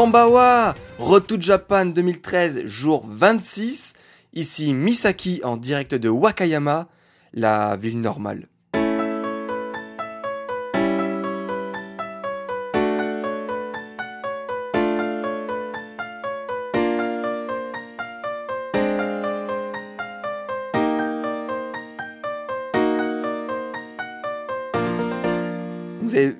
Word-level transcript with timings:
Kambawa 0.00 0.74
to 1.28 1.36
Japan 1.38 1.92
2013, 1.92 2.66
jour 2.66 3.04
26. 3.06 3.92
Ici 4.32 4.72
Misaki 4.72 5.42
en 5.44 5.58
direct 5.58 5.94
de 5.94 6.08
Wakayama, 6.08 6.88
la 7.34 7.76
ville 7.76 8.00
normale. 8.00 8.46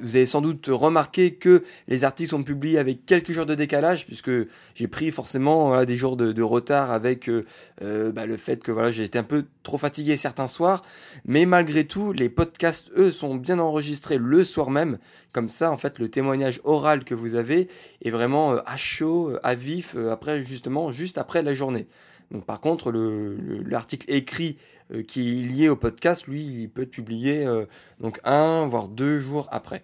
Vous 0.01 0.17
avez, 0.17 0.27
sans 0.27 0.41
doute 0.41 0.67
remarqué 0.71 1.35
que 1.35 1.63
les 1.89 2.05
articles 2.05 2.31
sont 2.31 2.43
publiés 2.43 2.79
avec 2.79 3.07
quelques 3.07 3.33
jours 3.33 3.47
de 3.47 3.55
décalage, 3.55 4.07
puisque 4.07 4.31
j'ai 4.75 4.89
pris 4.89 5.11
forcément 5.11 5.69
voilà, 5.69 5.87
des 5.87 5.97
jours 5.97 6.17
de, 6.17 6.43
retard 6.43 6.91
avec 6.91 7.29
euh, 7.29 7.45
euh, 7.83 8.13
bah, 8.13 8.27
le 8.27 8.37
fait 8.37 8.63
que 8.63 8.73
voilà, 8.73 8.91
j'ai 8.91 9.05
été 9.05 9.19
un 9.19 9.23
peu 9.25 9.45
trop 9.63 9.79
fatigué 9.79 10.17
certains 10.17 10.47
soirs. 10.47 10.83
Mais 11.25 11.47
malgré 11.47 11.87
tout, 11.87 12.13
les 12.13 12.29
podcasts, 12.29 12.91
eux, 12.97 13.11
sont 13.11 13.35
bien 13.35 13.59
enregistrés 13.59 14.19
le 14.19 14.45
soir 14.45 14.71
même. 14.71 14.99
Comme 15.33 15.49
ça, 15.49 15.71
en 15.71 15.79
fait, 15.79 15.99
le 15.99 16.09
témoignage 16.09 16.61
oral 16.65 17.05
que 17.05 17.15
vous 17.15 17.35
avez 17.35 17.69
est 18.03 18.11
vraiment 18.11 18.55
euh, 18.55 18.59
à 18.67 18.77
chaud, 18.77 19.33
à 19.43 19.55
vif, 19.55 19.97
après 20.11 20.43
justement, 20.43 20.91
juste 20.91 21.19
après 21.19 21.43
la 21.43 21.55
journée. 21.55 21.87
Donc 22.31 22.45
par 22.47 22.61
contre, 22.61 22.93
le- 22.93 23.37
le- 23.37 23.63
l'article 23.65 24.07
écrit 24.09 24.57
euh, 24.93 25.03
qui 25.03 25.31
est 25.31 25.43
lié 25.43 25.69
au 25.69 25.77
podcast, 25.77 26.27
lui, 26.27 26.43
il 26.43 26.69
peut 26.69 26.83
être 26.83 26.91
publié 26.91 27.47
euh, 27.47 27.67
donc 28.01 28.21
un 28.25 28.67
voire 28.67 28.89
deux 28.89 29.19
jours 29.19 29.49
après. 29.51 29.83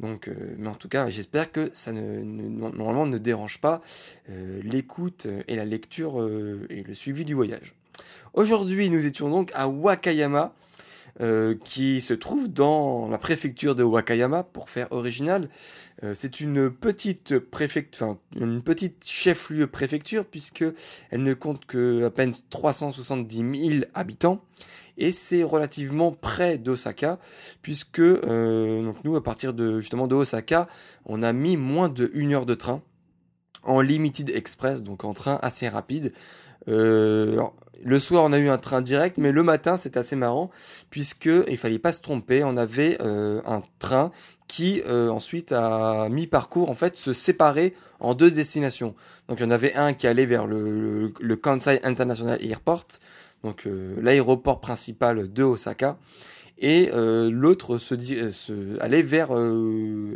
Donc, 0.00 0.28
euh, 0.28 0.54
mais 0.58 0.68
en 0.68 0.74
tout 0.74 0.88
cas, 0.88 1.08
j'espère 1.10 1.50
que 1.50 1.70
ça 1.72 1.92
ne, 1.92 2.22
normalement 2.22 3.06
ne 3.06 3.18
dérange 3.18 3.60
pas 3.60 3.80
l'écoute 4.62 5.26
et 5.48 5.56
la 5.56 5.64
lecture 5.64 6.28
et 6.70 6.82
le 6.82 6.94
suivi 6.94 7.24
du 7.24 7.34
voyage. 7.34 7.74
Aujourd'hui, 8.32 8.90
nous 8.90 9.06
étions 9.06 9.28
donc 9.28 9.50
à 9.54 9.68
Wakayama, 9.68 10.52
euh, 11.20 11.54
qui 11.64 12.00
se 12.00 12.12
trouve 12.12 12.52
dans 12.52 13.08
la 13.08 13.18
préfecture 13.18 13.76
de 13.76 13.84
Wakayama, 13.84 14.42
pour 14.42 14.68
faire 14.68 14.90
original. 14.90 15.48
Euh, 16.02 16.12
c'est 16.14 16.40
une 16.40 16.70
petite 16.70 17.38
préfecture, 17.38 18.18
une 18.34 18.62
petite 18.62 19.04
chef-lieu 19.06 19.68
préfecture, 19.68 20.24
puisque 20.24 20.64
elle 21.10 21.22
ne 21.22 21.34
compte 21.34 21.66
que 21.66 22.04
à 22.04 22.10
peine 22.10 22.32
370 22.50 23.68
000 23.68 23.84
habitants. 23.94 24.40
Et 24.98 25.12
c'est 25.12 25.44
relativement 25.44 26.10
près 26.10 26.58
d'Osaka, 26.58 27.18
puisque 27.62 28.00
euh, 28.00 28.84
donc 28.84 28.96
nous, 29.04 29.14
à 29.14 29.22
partir 29.22 29.54
de 29.54 29.80
justement 29.80 30.08
de 30.08 30.16
Osaka, 30.16 30.68
on 31.04 31.22
a 31.22 31.32
mis 31.32 31.56
moins 31.56 31.88
de 31.88 32.10
une 32.14 32.32
heure 32.32 32.46
de 32.46 32.54
train 32.54 32.82
en 33.62 33.80
limited 33.80 34.30
express, 34.30 34.82
donc 34.82 35.04
en 35.04 35.14
train 35.14 35.38
assez 35.42 35.68
rapide. 35.68 36.12
Euh, 36.68 37.40
le 37.84 38.00
soir, 38.00 38.24
on 38.24 38.32
a 38.32 38.38
eu 38.38 38.48
un 38.48 38.58
train 38.58 38.80
direct, 38.80 39.18
mais 39.18 39.32
le 39.32 39.42
matin, 39.42 39.76
c'est 39.76 39.96
assez 39.96 40.16
marrant, 40.16 40.50
puisque 40.90 41.28
il 41.48 41.58
fallait 41.58 41.78
pas 41.78 41.92
se 41.92 42.00
tromper, 42.00 42.42
on 42.44 42.56
avait 42.56 42.96
euh, 43.00 43.42
un 43.44 43.62
train 43.78 44.10
qui 44.46 44.82
euh, 44.86 45.08
ensuite 45.08 45.52
a 45.52 46.08
mis 46.10 46.26
parcours 46.26 46.70
en 46.70 46.74
fait 46.74 46.96
se 46.96 47.12
séparer 47.12 47.74
en 47.98 48.14
deux 48.14 48.30
destinations. 48.30 48.94
Donc 49.28 49.40
il 49.40 49.42
y 49.42 49.46
en 49.46 49.50
avait 49.50 49.74
un 49.74 49.94
qui 49.94 50.06
allait 50.06 50.26
vers 50.26 50.46
le, 50.46 50.70
le, 50.70 51.14
le 51.18 51.36
Kansai 51.36 51.80
International 51.82 52.38
Airport, 52.44 52.86
donc 53.42 53.66
euh, 53.66 53.96
l'aéroport 54.00 54.60
principal 54.60 55.32
de 55.32 55.42
Osaka, 55.42 55.98
et 56.58 56.90
euh, 56.92 57.30
l'autre 57.30 57.78
se, 57.78 57.94
euh, 57.94 58.30
se 58.30 58.80
allait 58.80 59.02
vers 59.02 59.30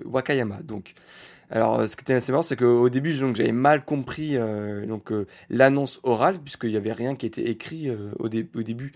Wakayama. 0.04 0.60
Donc 0.62 0.94
alors, 1.50 1.80
euh, 1.80 1.86
ce 1.86 1.96
qui 1.96 2.02
était 2.02 2.14
assez 2.14 2.30
marrant, 2.30 2.42
c'est 2.42 2.56
qu'au 2.56 2.88
début, 2.90 3.12
j'avais 3.12 3.52
mal 3.52 3.84
compris 3.84 4.36
euh, 4.36 4.84
donc 4.86 5.10
euh, 5.12 5.26
l'annonce 5.48 5.98
orale, 6.02 6.38
puisqu'il 6.38 6.70
n'y 6.70 6.76
avait 6.76 6.92
rien 6.92 7.14
qui 7.14 7.24
était 7.24 7.48
écrit 7.48 7.90
au, 8.18 8.28
dé- 8.28 8.48
au 8.54 8.62
début 8.62 8.92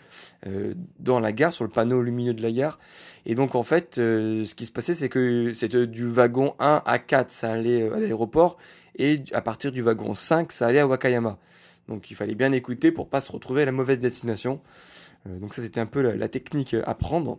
dans 0.98 1.20
la 1.20 1.32
gare, 1.32 1.52
sur 1.52 1.64
le 1.64 1.70
panneau 1.70 2.02
lumineux 2.02 2.34
de 2.34 2.42
la 2.42 2.50
gare. 2.52 2.78
Et 3.26 3.34
donc, 3.34 3.54
en 3.54 3.62
fait, 3.62 3.94
ce 3.96 4.54
qui 4.54 4.66
se 4.66 4.72
passait, 4.72 4.94
c'est 4.94 5.08
que 5.08 5.52
c'était 5.54 5.86
du 5.86 6.06
wagon 6.06 6.54
1 6.58 6.82
à 6.84 6.98
4, 6.98 7.30
ça 7.30 7.52
allait 7.52 7.90
à 7.90 7.98
l'aéroport, 7.98 8.58
et 8.98 9.22
à 9.32 9.40
partir 9.40 9.72
du 9.72 9.82
wagon 9.82 10.14
5, 10.14 10.52
ça 10.52 10.66
allait 10.66 10.80
à 10.80 10.86
Wakayama. 10.86 11.38
Donc, 11.88 12.10
il 12.10 12.16
fallait 12.16 12.34
bien 12.34 12.52
écouter 12.52 12.92
pour 12.92 13.08
pas 13.08 13.20
se 13.20 13.32
retrouver 13.32 13.62
à 13.62 13.64
la 13.66 13.72
mauvaise 13.72 13.98
destination. 13.98 14.60
Donc, 15.26 15.54
ça, 15.54 15.62
c'était 15.62 15.80
un 15.80 15.86
peu 15.86 16.02
la 16.02 16.28
technique 16.28 16.74
à 16.84 16.94
prendre. 16.94 17.38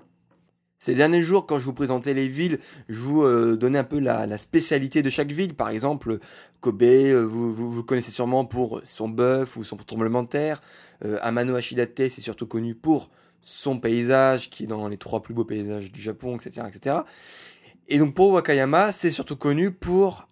Ces 0.83 0.95
derniers 0.95 1.21
jours, 1.21 1.45
quand 1.45 1.59
je 1.59 1.63
vous 1.63 1.71
présentais 1.71 2.13
les 2.13 2.27
villes, 2.27 2.59
je 2.89 2.99
vous 2.99 3.23
euh, 3.23 3.55
donnais 3.55 3.79
un 3.79 3.85
peu 3.85 3.99
la, 3.99 4.37
spécialité 4.37 5.01
de 5.01 5.09
chaque 5.09 5.31
ville. 5.31 5.53
Par 5.53 5.69
exemple, 5.69 6.19
Kobe, 6.59 6.83
euh, 6.83 7.25
vous, 7.25 7.53
vous, 7.53 7.83
connaissez 7.83 8.11
sûrement 8.11 8.43
pour 8.43 8.81
son 8.83 9.07
bœuf 9.07 9.55
ou 9.55 9.63
son 9.63 9.77
tremblement 9.77 10.23
de 10.23 10.27
terre. 10.27 10.61
Euh, 11.05 11.19
Amano 11.21 11.55
Hashidate, 11.55 12.09
c'est 12.09 12.19
surtout 12.19 12.47
connu 12.47 12.75
pour 12.75 13.11
son 13.43 13.79
paysage, 13.79 14.49
qui 14.49 14.65
est 14.65 14.67
dans 14.67 14.89
les 14.89 14.97
trois 14.97 15.21
plus 15.21 15.33
beaux 15.33 15.45
paysages 15.45 15.89
du 15.89 16.01
Japon, 16.01 16.35
etc. 16.35 16.67
etc. 16.67 16.97
Et 17.87 17.97
donc 17.97 18.13
pour 18.13 18.31
Wakayama, 18.31 18.91
c'est 18.91 19.09
surtout 19.09 19.37
connu 19.37 19.71
pour 19.71 20.27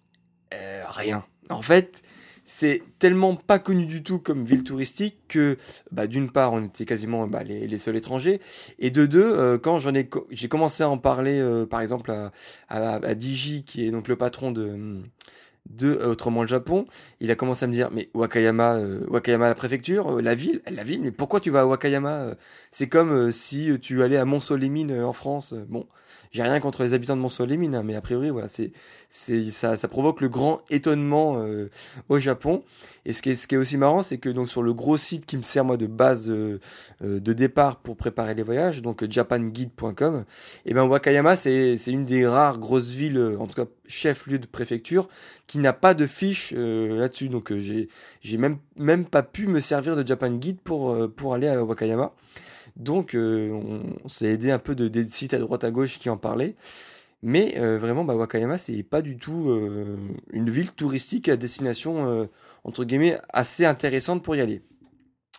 rien. 0.50 1.24
En 1.48 1.62
fait, 1.62 2.02
c'est 2.44 2.82
tellement 2.98 3.34
pas 3.36 3.58
connu 3.58 3.86
du 3.86 4.02
tout 4.02 4.18
comme 4.18 4.44
ville 4.44 4.64
touristique 4.64 5.16
que, 5.28 5.56
bah, 5.90 6.06
d'une 6.06 6.30
part, 6.30 6.52
on 6.52 6.64
était 6.64 6.84
quasiment 6.84 7.26
bah, 7.26 7.42
les, 7.44 7.78
seuls 7.78 7.96
étrangers, 7.96 8.40
et 8.78 8.90
de 8.90 9.06
deux, 9.06 9.24
euh, 9.24 9.58
quand 9.58 9.78
j'en 9.78 9.94
ai, 9.94 10.08
j'ai 10.30 10.48
commencé 10.48 10.82
à 10.82 10.88
en 10.88 10.98
parler, 10.98 11.38
euh, 11.38 11.66
par 11.66 11.80
exemple 11.80 12.10
à, 12.10 12.32
à, 12.68 13.14
Diji, 13.14 13.64
qui 13.64 13.86
est 13.86 13.90
donc 13.90 14.08
le 14.08 14.16
patron 14.16 14.52
de 14.52 15.02
euh, 15.82 16.10
Autrement 16.10 16.42
le 16.42 16.48
Japon, 16.48 16.84
il 17.20 17.30
a 17.30 17.36
commencé 17.36 17.64
à 17.64 17.68
me 17.68 17.72
dire 17.72 17.90
mais 17.92 18.10
Wakayama, 18.14 18.80
Wakayama 19.08 19.48
la 19.48 19.54
préfecture, 19.54 20.20
la 20.20 20.34
ville, 20.34 20.60
la 20.68 20.82
ville, 20.82 21.00
mais 21.00 21.12
pourquoi 21.12 21.38
tu 21.38 21.50
vas 21.50 21.60
à 21.60 21.66
Wakayama 21.66 22.34
C'est 22.72 22.88
comme 22.88 23.30
si 23.30 23.70
tu 23.80 24.02
allais 24.02 24.16
à 24.16 24.24
Mont-Solémine 24.24 25.00
en 25.00 25.12
France. 25.12 25.54
Bon, 25.68 25.86
j'ai 26.32 26.42
rien 26.42 26.60
contre 26.60 26.82
les 26.82 26.94
habitants 26.94 27.14
de 27.14 27.20
Mont-Solémine, 27.20 27.74
hein, 27.74 27.82
mais 27.84 27.94
a 27.94 28.00
priori 28.00 28.30
voilà, 28.30 28.48
c'est 28.48 28.72
c'est 29.10 29.50
ça, 29.50 29.76
ça 29.76 29.86
provoque 29.86 30.22
le 30.22 30.30
grand 30.30 30.62
étonnement 30.70 31.36
euh, 31.36 31.68
au 32.08 32.18
Japon. 32.18 32.64
Et 33.04 33.12
ce 33.12 33.20
qui 33.20 33.30
est 33.30 33.36
ce 33.36 33.46
qui 33.46 33.54
est 33.54 33.58
aussi 33.58 33.76
marrant, 33.76 34.02
c'est 34.02 34.16
que 34.16 34.30
donc 34.30 34.48
sur 34.48 34.62
le 34.62 34.72
gros 34.72 34.96
site 34.96 35.26
qui 35.26 35.36
me 35.36 35.42
sert 35.42 35.64
moi 35.64 35.76
de 35.76 35.86
base 35.86 36.30
euh, 36.30 36.58
euh, 37.04 37.20
de 37.20 37.32
départ 37.34 37.76
pour 37.76 37.96
préparer 37.96 38.34
les 38.34 38.42
voyages, 38.42 38.80
donc 38.80 39.08
japanguide.com, 39.08 40.24
et 40.64 40.72
ben 40.72 40.84
Wakayama 40.84 41.36
c'est 41.36 41.76
c'est 41.76 41.90
une 41.92 42.06
des 42.06 42.26
rares 42.26 42.58
grosses 42.58 42.92
villes, 42.92 43.36
en 43.38 43.46
tout 43.46 43.62
cas 43.62 43.70
chef-lieu 43.86 44.38
de 44.38 44.46
préfecture, 44.46 45.08
qui 45.46 45.58
n'a 45.58 45.74
pas 45.74 45.92
de 45.92 46.06
fiche 46.06 46.54
euh, 46.56 46.98
là-dessus. 46.98 47.28
Donc 47.28 47.54
j'ai 47.58 47.88
j'ai 48.22 48.38
même 48.38 48.56
même 48.76 49.04
pas 49.04 49.22
pu 49.22 49.46
me 49.48 49.60
servir 49.60 49.96
de 49.96 50.06
Japan 50.06 50.30
Guide 50.30 50.60
pour 50.64 50.96
pour 51.14 51.34
aller 51.34 51.48
à 51.48 51.62
Wakayama. 51.62 52.14
Donc 52.76 53.14
euh, 53.14 53.50
on, 54.04 54.08
s'est 54.08 54.26
aidé 54.26 54.50
un 54.50 54.58
peu 54.58 54.74
de 54.74 54.88
des 54.88 55.08
sites 55.08 55.34
à 55.34 55.38
droite 55.38 55.64
à 55.64 55.70
gauche 55.70 55.98
qui 55.98 56.08
en 56.10 56.16
parlaient. 56.16 56.54
Mais 57.24 57.54
euh, 57.58 57.78
vraiment, 57.78 58.04
bah, 58.04 58.16
Wakayama, 58.16 58.58
c'est 58.58 58.82
pas 58.82 59.00
du 59.00 59.16
tout 59.16 59.48
euh, 59.48 59.96
une 60.32 60.50
ville 60.50 60.72
touristique 60.72 61.28
à 61.28 61.36
destination, 61.36 62.28
entre 62.64 62.84
guillemets, 62.84 63.18
assez 63.32 63.64
intéressante 63.64 64.22
pour 64.24 64.34
y 64.34 64.40
aller. 64.40 64.62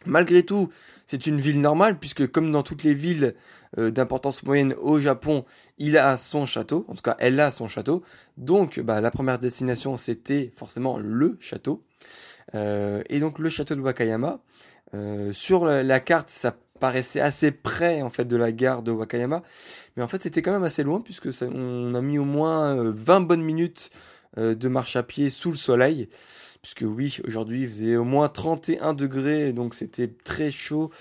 Malgré 0.06 0.44
tout, 0.44 0.70
c'est 1.08 1.28
une 1.28 1.40
ville 1.40 1.62
normale, 1.62 1.98
puisque 2.00 2.28
comme 2.28 2.52
dans 2.52 2.64
toutes 2.64 2.84
les 2.84 2.94
villes 2.94 3.36
d'importance 3.78 4.44
moyenne 4.44 4.76
au 4.82 5.00
Japon, 5.00 5.46
il 5.78 5.98
a 5.98 6.18
son 6.18 6.46
château, 6.46 6.86
en 6.90 6.96
tout 6.96 7.02
cas, 7.02 7.16
elle 7.20 7.40
a 7.40 7.52
son 7.52 7.68
château. 7.68 8.04
Donc, 8.38 8.80
bah, 8.80 9.02
la 9.02 9.12
première 9.12 9.40
destination, 9.40 9.98
c'était 9.98 10.54
forcément 10.56 10.98
le 10.98 11.38
château. 11.42 11.84
Et 12.54 13.20
donc, 13.20 13.40
le 13.40 13.50
château 13.50 13.76
de 13.76 13.82
Wakayama, 13.82 14.40
sur 15.34 15.66
la 15.66 16.00
carte, 16.00 16.30
ça 16.30 16.56
paraissait 16.80 17.20
assez 17.22 17.52
près 17.52 18.02
en 18.02 18.10
fait 18.10 18.26
de 18.26 18.36
la 18.36 18.52
gare 18.52 18.84
de 18.84 18.92
Wakayama, 18.92 19.44
mais 19.98 20.04
en 20.04 20.08
fait 20.08 20.22
c'était 20.24 20.42
quand 20.42 20.52
même 20.54 20.64
assez 20.64 20.84
loin 20.84 21.02
puisque 21.02 21.32
ça- 21.34 21.48
on 21.54 21.94
a 21.96 22.02
mis 22.02 22.18
au 22.20 22.26
moins 22.26 22.76
euh, 22.78 22.94
20 22.96 23.22
bonnes 23.22 23.44
minutes 23.44 23.90
de 24.38 24.68
marche 24.68 24.96
à 24.96 25.04
pied 25.04 25.30
sous 25.30 25.52
le 25.52 25.58
soleil 25.58 26.10
puisque 26.62 26.86
oui, 26.88 27.18
aujourd'hui 27.28 27.64
il 27.64 27.68
faisait 27.68 27.98
au 27.98 28.06
moins 28.06 28.30
31 28.30 28.94
degrés, 28.94 29.52
donc 29.54 29.74
c'était 29.74 30.08
très 30.08 30.50
chaud, 30.50 30.92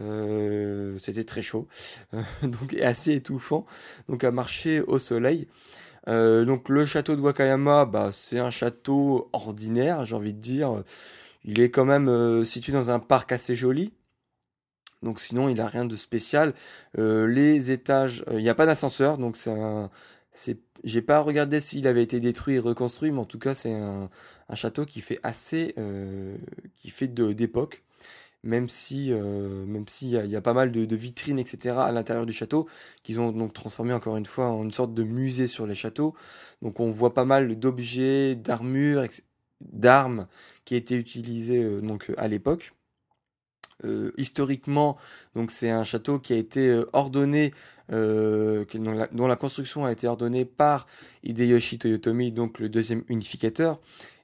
euh, 0.00 0.98
c'était 0.98 1.24
très 1.24 1.42
chaud, 1.42 1.68
donc 2.42 2.74
assez 2.82 3.14
étouffant, 3.14 3.64
donc 4.08 4.24
à 4.24 4.30
marcher 4.32 4.80
au 4.82 4.98
soleil. 4.98 5.46
Euh, 6.08 6.44
donc 6.44 6.68
le 6.68 6.86
château 6.86 7.16
de 7.16 7.20
Wakayama, 7.20 7.84
bah, 7.86 8.10
c'est 8.12 8.38
un 8.40 8.50
château 8.50 9.30
ordinaire, 9.32 10.06
j'ai 10.06 10.14
envie 10.16 10.34
de 10.34 10.40
dire. 10.40 10.82
Il 11.44 11.60
est 11.60 11.70
quand 11.70 11.84
même 11.84 12.08
euh, 12.08 12.44
situé 12.44 12.72
dans 12.72 12.90
un 12.90 12.98
parc 13.00 13.32
assez 13.32 13.54
joli. 13.54 13.92
Donc 15.02 15.20
sinon, 15.20 15.48
il 15.48 15.60
a 15.60 15.66
rien 15.66 15.84
de 15.84 15.96
spécial. 15.96 16.54
les 16.96 17.70
étages, 17.70 18.24
il 18.30 18.38
n'y 18.38 18.48
a 18.48 18.54
pas 18.54 18.66
d'ascenseur, 18.66 19.18
donc 19.18 19.36
c'est 19.36 19.50
un, 19.50 19.90
j'ai 20.84 21.02
pas 21.02 21.20
regardé 21.20 21.60
s'il 21.60 21.86
avait 21.86 22.02
été 22.02 22.20
détruit 22.20 22.56
et 22.56 22.58
reconstruit, 22.58 23.10
mais 23.10 23.20
en 23.20 23.24
tout 23.24 23.38
cas, 23.38 23.54
c'est 23.54 23.72
un, 23.72 24.10
château 24.54 24.84
qui 24.84 25.00
fait 25.00 25.18
assez, 25.22 25.74
euh, 25.78 26.36
qui 26.76 26.90
fait 26.90 27.08
d'époque, 27.08 27.82
même 28.42 28.68
si, 28.68 29.12
euh, 29.12 29.64
même 29.66 29.86
s'il 29.88 30.10
y, 30.10 30.36
a 30.36 30.40
pas 30.40 30.54
mal 30.54 30.72
de, 30.72 30.96
vitrines, 30.96 31.38
etc. 31.38 31.76
à 31.78 31.92
l'intérieur 31.92 32.26
du 32.26 32.32
château, 32.32 32.68
qu'ils 33.02 33.20
ont 33.20 33.32
donc 33.32 33.52
transformé 33.52 33.94
encore 33.94 34.16
une 34.16 34.26
fois 34.26 34.48
en 34.48 34.64
une 34.64 34.72
sorte 34.72 34.94
de 34.94 35.04
musée 35.04 35.46
sur 35.46 35.66
les 35.66 35.74
châteaux. 35.74 36.14
Donc 36.62 36.80
on 36.80 36.90
voit 36.90 37.14
pas 37.14 37.24
mal 37.24 37.56
d'objets, 37.58 38.34
d'armures, 38.36 39.06
d'armes 39.60 40.26
qui 40.64 40.74
étaient 40.76 40.96
utilisées 40.96 41.62
euh, 41.62 41.80
donc 41.80 42.12
à 42.16 42.28
l'époque. 42.28 42.74
Historiquement, 44.16 44.96
donc 45.34 45.50
c'est 45.50 45.70
un 45.70 45.82
château 45.82 46.18
qui 46.18 46.32
a 46.32 46.36
été 46.36 46.82
ordonné 46.92 47.52
euh, 47.92 48.64
dont, 49.12 49.26
la, 49.26 49.36
construction 49.36 49.84
a 49.84 49.92
été 49.92 50.06
ordonnée 50.06 50.44
par 50.44 50.86
Hideyoshi 51.24 51.78
Toyotomi, 51.78 52.32
donc 52.32 52.58
le 52.58 52.68
deuxième 52.68 53.04
unificateur. 53.08 53.80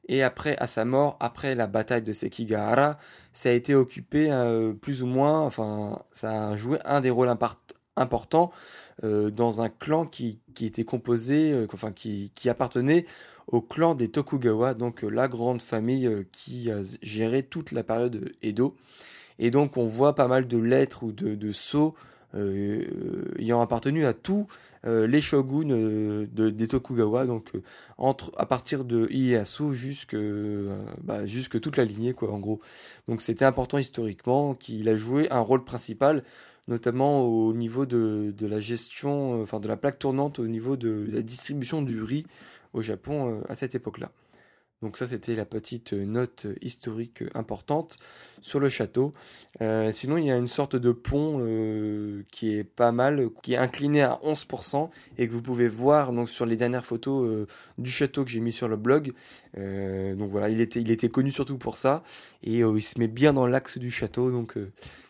Et 0.08 0.22
après, 0.22 0.56
à 0.58 0.66
sa 0.66 0.84
mort, 0.86 1.18
après 1.20 1.54
la 1.54 1.66
bataille 1.66 2.02
de 2.02 2.12
Sekigahara, 2.14 2.98
ça 3.32 3.50
a 3.50 3.52
été 3.52 3.74
occupé 3.74 4.32
euh, 4.32 4.72
plus 4.72 5.02
ou 5.02 5.06
moins, 5.06 5.42
enfin, 5.42 6.00
ça 6.12 6.50
a 6.50 6.56
joué 6.56 6.78
un 6.86 7.02
des 7.02 7.10
rôles 7.10 7.28
importants 7.96 8.50
euh, 9.04 9.30
dans 9.30 9.60
un 9.60 9.68
clan 9.68 10.06
qui, 10.06 10.40
était 10.60 10.84
composé, 10.84 11.66
enfin, 11.72 11.92
qui, 11.92 12.32
qui, 12.34 12.48
appartenait 12.48 13.04
au 13.48 13.60
clan 13.60 13.94
des 13.94 14.08
Tokugawa, 14.08 14.72
donc 14.72 15.02
la 15.02 15.28
grande 15.28 15.60
famille 15.60 16.10
qui 16.32 16.70
a 16.70 16.78
géré 17.02 17.42
toute 17.42 17.72
la 17.72 17.84
période 17.84 18.32
Edo. 18.40 18.76
Et 19.38 19.50
donc, 19.50 19.76
on 19.76 19.86
voit 19.86 20.14
pas 20.14 20.28
mal 20.28 20.46
de 20.46 20.58
lettres 20.58 21.02
ou 21.02 21.12
de, 21.12 21.34
de 21.34 21.52
sceaux 21.52 21.94
euh, 22.34 22.84
ayant 23.38 23.62
appartenu 23.62 24.04
à 24.04 24.12
tous 24.12 24.46
euh, 24.84 25.06
les 25.06 25.22
shoguns 25.22 25.70
euh, 25.70 26.26
de, 26.30 26.50
des 26.50 26.68
Tokugawa, 26.68 27.24
donc 27.24 27.52
entre, 27.96 28.32
à 28.36 28.44
partir 28.44 28.84
de 28.84 29.08
Ieyasu 29.10 29.74
jusque, 29.74 30.16
bah, 31.02 31.26
jusque 31.26 31.58
toute 31.58 31.78
la 31.78 31.84
lignée, 31.84 32.12
quoi, 32.12 32.30
en 32.30 32.38
gros. 32.38 32.60
Donc 33.08 33.22
c'était 33.22 33.46
important 33.46 33.78
historiquement 33.78 34.54
qu'il 34.54 34.88
a 34.90 34.96
joué 34.96 35.30
un 35.30 35.40
rôle 35.40 35.64
principal, 35.64 36.22
notamment 36.68 37.22
au 37.22 37.54
niveau 37.54 37.86
de, 37.86 38.34
de 38.36 38.46
la 38.46 38.60
gestion, 38.60 39.40
enfin 39.40 39.58
de 39.58 39.68
la 39.68 39.78
plaque 39.78 39.98
tournante, 39.98 40.38
au 40.38 40.46
niveau 40.46 40.76
de 40.76 41.06
la 41.10 41.22
distribution 41.22 41.80
du 41.80 42.02
riz 42.02 42.26
au 42.74 42.82
Japon 42.82 43.42
à 43.48 43.54
cette 43.54 43.74
époque-là. 43.74 44.10
Donc 44.80 44.96
ça, 44.96 45.08
c'était 45.08 45.34
la 45.34 45.44
petite 45.44 45.92
note 45.92 46.46
historique 46.62 47.24
importante 47.34 47.98
sur 48.40 48.60
le 48.60 48.68
château. 48.68 49.12
Euh, 49.60 49.90
sinon, 49.90 50.18
il 50.18 50.26
y 50.26 50.30
a 50.30 50.36
une 50.36 50.46
sorte 50.46 50.76
de 50.76 50.92
pont 50.92 51.38
euh, 51.40 52.22
qui 52.30 52.54
est 52.54 52.62
pas 52.62 52.92
mal, 52.92 53.28
qui 53.42 53.54
est 53.54 53.56
incliné 53.56 54.02
à 54.02 54.20
11% 54.24 54.88
et 55.18 55.26
que 55.26 55.32
vous 55.32 55.42
pouvez 55.42 55.66
voir 55.66 56.12
donc 56.12 56.30
sur 56.30 56.46
les 56.46 56.54
dernières 56.54 56.84
photos 56.84 57.26
euh, 57.26 57.46
du 57.78 57.90
château 57.90 58.24
que 58.24 58.30
j'ai 58.30 58.38
mis 58.38 58.52
sur 58.52 58.68
le 58.68 58.76
blog. 58.76 59.12
donc 59.56 60.30
voilà, 60.30 60.48
il 60.48 60.60
était, 60.60 60.80
il 60.80 60.92
était 60.92 61.08
connu 61.08 61.32
surtout 61.32 61.58
pour 61.58 61.76
ça 61.76 62.04
et 62.44 62.58
il 62.58 62.82
se 62.82 63.00
met 63.00 63.08
bien 63.08 63.32
dans 63.32 63.48
l'axe 63.48 63.78
du 63.78 63.90
château, 63.90 64.30
donc 64.30 64.56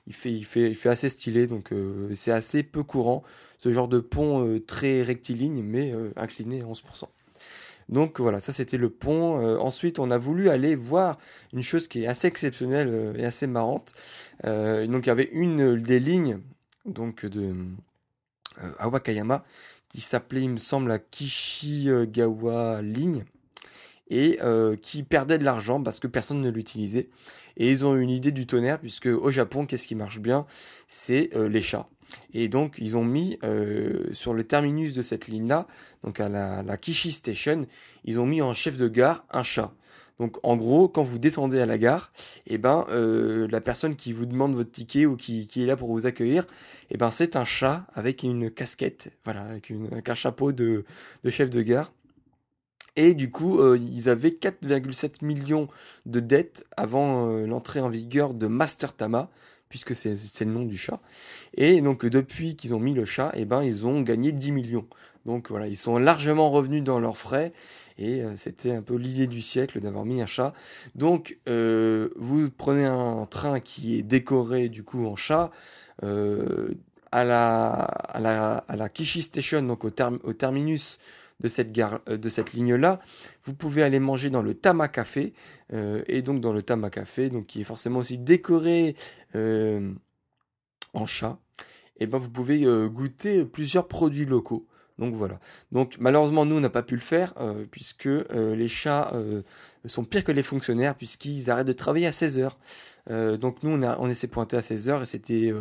il 0.07 0.15
fait, 0.15 0.33
il 0.33 0.45
fait, 0.45 0.71
il 0.71 0.75
fait 0.75 0.89
assez 0.89 1.11
stylé. 1.11 1.47
Donc 1.47 1.75
c'est 2.15 2.33
assez 2.33 2.63
peu 2.63 2.83
courant 2.83 3.23
ce 3.61 3.71
genre 3.71 3.89
de 3.89 4.01
pont 4.01 4.59
très 4.67 5.03
rectiligne 5.03 5.63
mais 5.63 5.93
incliné 6.17 6.63
à 6.63 6.65
11%. 6.65 7.09
Donc 7.89 8.21
voilà, 8.21 8.41
ça 8.41 8.53
c'était 8.53 8.77
le 8.77 8.91
pont. 8.91 9.41
Euh, 9.41 9.57
ensuite, 9.59 9.99
on 9.99 10.11
a 10.11 10.19
voulu 10.19 10.49
aller 10.49 10.75
voir 10.75 11.19
une 11.53 11.63
chose 11.63 11.89
qui 11.89 12.05
est 12.05 12.07
assez 12.07 12.29
exceptionnelle 12.29 12.89
euh, 12.91 13.15
et 13.17 13.25
assez 13.25 13.47
marrante. 13.47 13.95
Euh, 14.45 14.87
donc 14.87 15.07
il 15.07 15.09
y 15.09 15.13
avait 15.13 15.31
une 15.33 15.81
des 15.81 16.01
lignes 16.01 16.41
donc 16.85 17.27
de 17.27 17.55
Awakayama 18.79 19.45
qui 19.89 20.01
s'appelait, 20.01 20.43
il 20.43 20.51
me 20.51 20.57
semble, 20.59 20.89
la 20.89 20.99
Kishigawa 20.99 22.83
ligne 22.83 23.25
et 24.11 24.39
qui 24.81 25.03
perdait 25.03 25.39
de 25.39 25.45
l'argent 25.45 25.83
parce 25.83 26.01
que 26.01 26.07
personne 26.07 26.41
ne 26.41 26.51
l'utilisait. 26.51 27.11
Et 27.59 27.71
ils 27.71 27.85
ont 27.85 27.95
eu 27.95 28.01
une 28.01 28.11
idée 28.11 28.33
du 28.33 28.47
tonnerre 28.47 28.81
puisque 28.81 29.07
au 29.07 29.31
Japon, 29.31 29.67
qu'est-ce 29.67 29.87
qui 29.87 29.95
marche 29.95 30.19
bien? 30.19 30.47
C'est 30.89 31.31
les 31.35 31.61
chats. 31.61 31.89
Et 32.35 32.49
donc, 32.49 32.77
ils 32.79 32.97
ont 32.97 33.05
mis 33.05 33.39
euh, 33.45 34.13
sur 34.13 34.35
le 34.35 34.45
terminus 34.45 34.93
de 34.93 35.03
cette 35.03 35.29
ligne-là, 35.29 35.67
donc 36.05 36.21
à 36.21 36.29
la, 36.29 36.77
Kishi 36.77 37.13
Station, 37.13 37.67
ils 38.05 38.21
ont 38.21 38.27
mis 38.27 38.43
en 38.43 38.53
chef 38.53 38.77
de 38.77 38.89
gare 38.89 39.25
un 39.31 39.43
chat. 39.43 39.73
Donc, 40.19 40.37
en 40.43 40.57
gros, 40.57 40.89
quand 40.89 41.05
vous 41.05 41.19
descendez 41.19 41.61
à 41.61 41.67
la 41.67 41.79
gare, 41.79 42.13
eh 42.47 42.59
ben, 42.59 42.85
euh, 42.89 43.47
la 43.51 43.61
personne 43.61 43.95
qui 43.95 44.13
vous 44.13 44.27
demande 44.27 44.55
votre 44.55 44.73
ticket 44.73 45.07
ou 45.07 45.17
qui, 45.17 45.49
est 45.55 45.67
là 45.67 45.77
pour 45.77 45.91
vous 45.91 46.07
accueillir, 46.07 46.45
eh 46.91 46.97
ben, 46.97 47.13
c'est 47.13 47.37
un 47.37 47.45
chat 47.45 47.87
avec 47.95 48.25
une 48.25 48.51
casquette, 48.51 49.13
voilà, 49.25 49.43
avec, 49.43 49.71
un 49.71 50.15
chapeau 50.15 50.51
de, 50.51 50.85
chef 51.31 51.51
de 51.51 51.63
gare. 51.63 51.93
Et 52.97 53.15
du 53.15 53.31
coup, 53.31 53.61
euh, 53.61 53.79
ils 53.79 54.09
avaient 54.09 54.31
4,7 54.31 55.25
millions 55.25 55.69
de 56.05 56.19
dettes 56.19 56.67
avant 56.77 57.29
l'entrée 57.47 57.79
en 57.79 57.89
vigueur 57.89 58.35
de 58.35 58.49
Master 58.49 58.95
Tama, 58.95 59.31
puisque 59.69 59.95
c'est 59.95 60.15
le 60.41 60.51
nom 60.51 60.65
du 60.65 60.77
chat. 60.77 61.01
Et 61.55 61.81
donc 61.81 62.07
depuis 62.07 62.57
qu'ils 62.57 62.75
ont 62.75 62.81
mis 62.81 62.95
le 62.95 63.05
chat, 63.05 63.33
eh 63.35 63.45
ben, 63.45 63.63
ils 63.63 63.87
ont 63.87 64.01
gagné 64.01 64.33
10 64.33 64.53
millions. 64.53 64.87
Donc 65.27 65.51
voilà, 65.51 65.67
ils 65.67 65.77
sont 65.77 65.99
largement 65.99 66.51
revenus 66.51 66.83
dans 66.83 66.99
leurs 66.99 67.19
frais 67.19 67.53
et 67.99 68.23
euh, 68.23 68.37
c'était 68.37 68.73
un 68.73 68.83
peu 68.83 68.95
l'idée 68.95 69.27
du 69.27 69.43
siècle 69.43 69.81
d'avoir 69.81 70.05
mis 70.05 70.23
un 70.23 70.27
chat. 70.27 70.55
Donc 70.95 71.39
euh, 71.49 72.09
vous 72.17 72.51
prenez 72.51 72.87
un 72.87 73.27
train 73.27 73.61
qui 73.61 73.99
est 73.99 74.03
décoré 74.03 74.69
du 74.69 74.85
coup 74.85 75.07
en 75.07 75.17
chat. 75.17 75.51
Euh, 76.03 76.71
à 77.11 77.25
la, 77.25 77.71
à 77.73 78.21
la, 78.21 78.59
à 78.69 78.77
la 78.77 78.89
Kishi 78.91 79.23
Station, 79.23 79.63
donc 79.63 79.85
au, 79.85 79.91
au 80.25 80.33
terminus 80.35 80.99
de 81.41 81.49
cette, 81.49 81.73
gare, 81.73 82.01
euh, 82.09 82.17
de 82.17 82.29
cette 82.29 82.53
ligne-là, 82.53 83.01
vous 83.45 83.55
pouvez 83.55 83.83
aller 83.83 84.01
manger 84.01 84.31
dans 84.31 84.43
le 84.43 84.55
Tama 84.55 84.89
Café, 84.89 85.33
euh, 85.73 86.03
et 86.07 86.23
donc 86.23 86.41
dans 86.41 86.53
le 86.53 86.63
Tama 86.63 86.91
Café, 86.91 87.31
donc 87.31 87.47
qui 87.47 87.61
est 87.61 87.65
forcément 87.65 88.01
aussi 88.01 88.19
décoré 88.19 88.97
euh, 89.35 89.93
en 90.95 91.07
chat, 91.07 91.39
et 92.01 92.07
ben 92.07 92.19
vous 92.19 92.31
pouvez 92.31 92.65
goûter 92.89 93.45
plusieurs 93.45 93.89
produits 93.89 94.25
locaux. 94.25 94.67
Donc 94.99 95.15
voilà. 95.15 95.41
Donc 95.73 95.97
malheureusement 95.99 96.45
nous 96.45 96.57
on 96.57 96.61
n'a 96.61 96.71
pas 96.71 96.85
pu 96.85 96.95
le 96.95 97.01
faire 97.01 97.35
puisque 97.73 98.09
les 98.33 98.69
chats 98.69 99.13
sont 99.85 100.05
pires 100.05 100.23
que 100.23 100.31
les 100.31 100.45
fonctionnaires 100.45 100.95
puisqu'ils 100.95 101.51
arrêtent 101.51 101.67
de 101.67 101.73
travailler 101.73 102.07
à 102.07 102.13
16 102.13 102.39
heures. 102.39 102.59
donc 103.11 103.65
nous 103.65 103.71
on, 103.71 103.83
a, 103.83 103.99
on 103.99 104.13
s'est 104.15 104.29
pointé 104.29 104.57
à 104.57 104.63
16 104.63 104.89
heures 104.89 105.03
et 105.03 105.07
c'était 105.07 105.53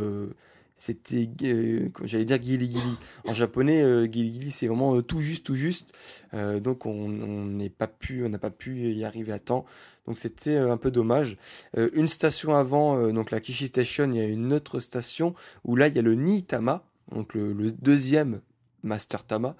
c'était, 0.77 1.29
euh, 1.43 1.89
j'allais 2.03 2.25
dire 2.25 2.41
gili. 2.41 2.77
En 3.25 3.33
japonais, 3.33 3.81
euh, 3.81 4.07
c'est 4.51 4.67
vraiment 4.67 4.95
euh, 4.95 5.01
tout 5.01 5.21
juste, 5.21 5.45
tout 5.45 5.55
juste. 5.55 5.93
donc 6.33 6.85
on 6.85 7.09
n'est 7.09 7.69
pas 7.69 7.87
pu, 7.87 8.23
on 8.23 8.29
n'a 8.29 8.37
pas 8.37 8.51
pu 8.51 8.91
y 8.91 9.03
arriver 9.03 9.33
à 9.33 9.39
temps. 9.39 9.65
Donc 10.05 10.17
c'était 10.17 10.57
un 10.57 10.77
peu 10.77 10.91
dommage. 10.91 11.37
une 11.75 12.07
station 12.07 12.55
avant, 12.55 13.11
donc 13.11 13.31
la 13.31 13.39
Kishi 13.39 13.67
Station, 13.67 14.09
il 14.11 14.17
y 14.17 14.21
a 14.21 14.25
une 14.25 14.53
autre 14.53 14.79
station 14.79 15.35
où 15.65 15.75
là 15.75 15.87
il 15.87 15.95
y 15.95 15.99
a 15.99 16.01
le 16.01 16.15
Nitama, 16.15 16.83
donc 17.11 17.33
le, 17.33 17.53
le 17.53 17.71
deuxième 17.71 18.39
Master 18.83 19.23
Tama. 19.23 19.55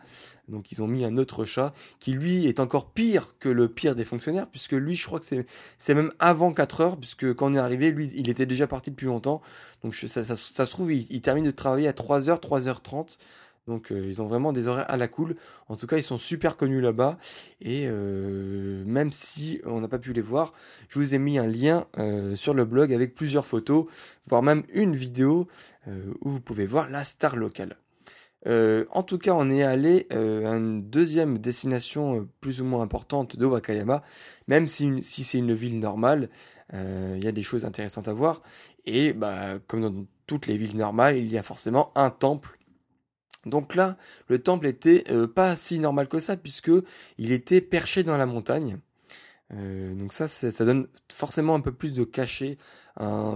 Donc 0.48 0.72
ils 0.72 0.82
ont 0.82 0.88
mis 0.88 1.04
un 1.04 1.18
autre 1.18 1.46
chat 1.46 1.74
qui 2.00 2.12
lui 2.12 2.46
est 2.46 2.60
encore 2.60 2.92
pire 2.92 3.36
que 3.40 3.50
le 3.50 3.68
pire 3.68 3.96
des 3.96 4.06
fonctionnaires 4.06 4.48
puisque 4.48 4.74
lui 4.74 4.96
je 4.96 5.06
crois 5.06 5.20
que 5.20 5.26
c'est 5.78 5.94
même 5.94 6.12
avant 6.20 6.54
4 6.54 6.82
heures 6.82 6.98
puisque 6.98 7.34
quand 7.34 7.52
on 7.52 7.56
est 7.56 7.60
arrivé 7.60 7.92
lui 7.92 8.12
il 8.16 8.30
était 8.30 8.46
déjà 8.46 8.68
parti 8.68 8.92
depuis 8.92 9.08
longtemps. 9.08 9.42
Donc 9.84 9.96
ça, 9.96 10.24
se 10.36 10.72
trouve 10.72 10.92
il, 10.94 11.22
termine 11.22 11.46
de 11.46 11.52
travailler 11.52 11.88
à 11.88 11.94
3h, 11.94 12.40
3h30. 12.40 13.18
Donc 13.68 13.92
euh, 13.92 14.08
ils 14.08 14.22
ont 14.22 14.28
vraiment 14.28 14.54
des 14.54 14.68
horaires 14.68 14.90
à 14.90 14.98
la 14.98 15.08
cool. 15.08 15.36
En 15.68 15.76
tout 15.76 15.88
cas, 15.88 15.98
ils 15.98 16.04
sont 16.04 16.18
super 16.18 16.58
connus 16.58 16.82
là-bas. 16.82 17.18
Et 17.62 17.84
euh, 17.86 18.84
même 18.86 19.12
si 19.12 19.62
on 19.66 19.82
n'a 19.82 19.88
pas 19.88 20.00
pu 20.00 20.14
les 20.14 20.22
voir, 20.22 20.54
je 20.90 21.00
vous 21.00 21.14
ai 21.14 21.20
mis 21.20 21.38
un 21.38 21.48
lien 21.48 21.86
euh, 22.00 22.36
sur 22.36 22.54
le 22.54 22.66
blog 22.66 22.94
avec 22.94 23.14
plusieurs 23.14 23.46
photos, 23.46 23.86
voire 24.28 24.42
même 24.42 24.64
une 24.74 24.96
vidéo 24.96 25.48
où 26.22 26.32
vous 26.32 26.42
pouvez 26.42 26.66
voir 26.66 26.90
la 26.90 27.06
star 27.06 27.38
locale. 27.38 27.78
Euh, 28.48 28.86
en 28.92 29.04
tout 29.04 29.18
cas, 29.18 29.34
on 29.34 29.50
est 29.50 29.64
allé 29.64 30.08
euh, 30.14 30.50
à 30.50 30.56
une 30.56 30.90
deuxième 30.90 31.38
destination 31.38 32.22
euh, 32.22 32.30
plus 32.40 32.62
ou 32.62 32.66
moins 32.66 32.82
importante 32.82 33.36
de 33.36 33.46
Wakayama, 33.46 34.04
même 34.48 34.68
si, 34.68 35.02
c'est 35.02 35.38
une 35.38 35.54
ville 35.54 35.80
normale, 35.80 36.30
il 36.74 37.24
y 37.24 37.28
a 37.28 37.32
des 37.32 37.44
choses 37.44 37.66
intéressantes 37.66 38.08
à 38.08 38.14
voir. 38.14 38.42
Et 38.86 39.14
bah, 39.14 39.60
comme 39.68 39.82
dans 39.82 40.06
toutes 40.26 40.48
les 40.48 40.58
villes 40.58 40.78
normales, 40.78 41.18
il 41.18 41.32
y 41.32 41.38
a 41.38 41.44
forcément 41.44 41.92
un 41.96 42.10
temple. 42.10 42.58
Donc 43.46 43.76
là, 43.76 43.98
le 44.28 44.40
temple 44.40 44.68
était 44.68 45.06
pas 45.34 45.56
si 45.56 45.80
normal 45.80 46.10
que 46.10 46.20
ça, 46.20 46.36
puisque 46.36 46.72
il 47.18 47.32
était 47.32 47.62
perché 47.62 48.04
dans 48.04 48.18
la 48.18 48.26
montagne. 48.26 48.80
Euh, 49.54 49.94
donc 49.94 50.12
ça, 50.14 50.28
ça 50.28 50.66
donne 50.66 50.88
forcément 51.12 51.56
un 51.56 51.62
peu 51.62 51.72
plus 51.72 51.94
de 51.94 52.04
cachet, 52.04 52.58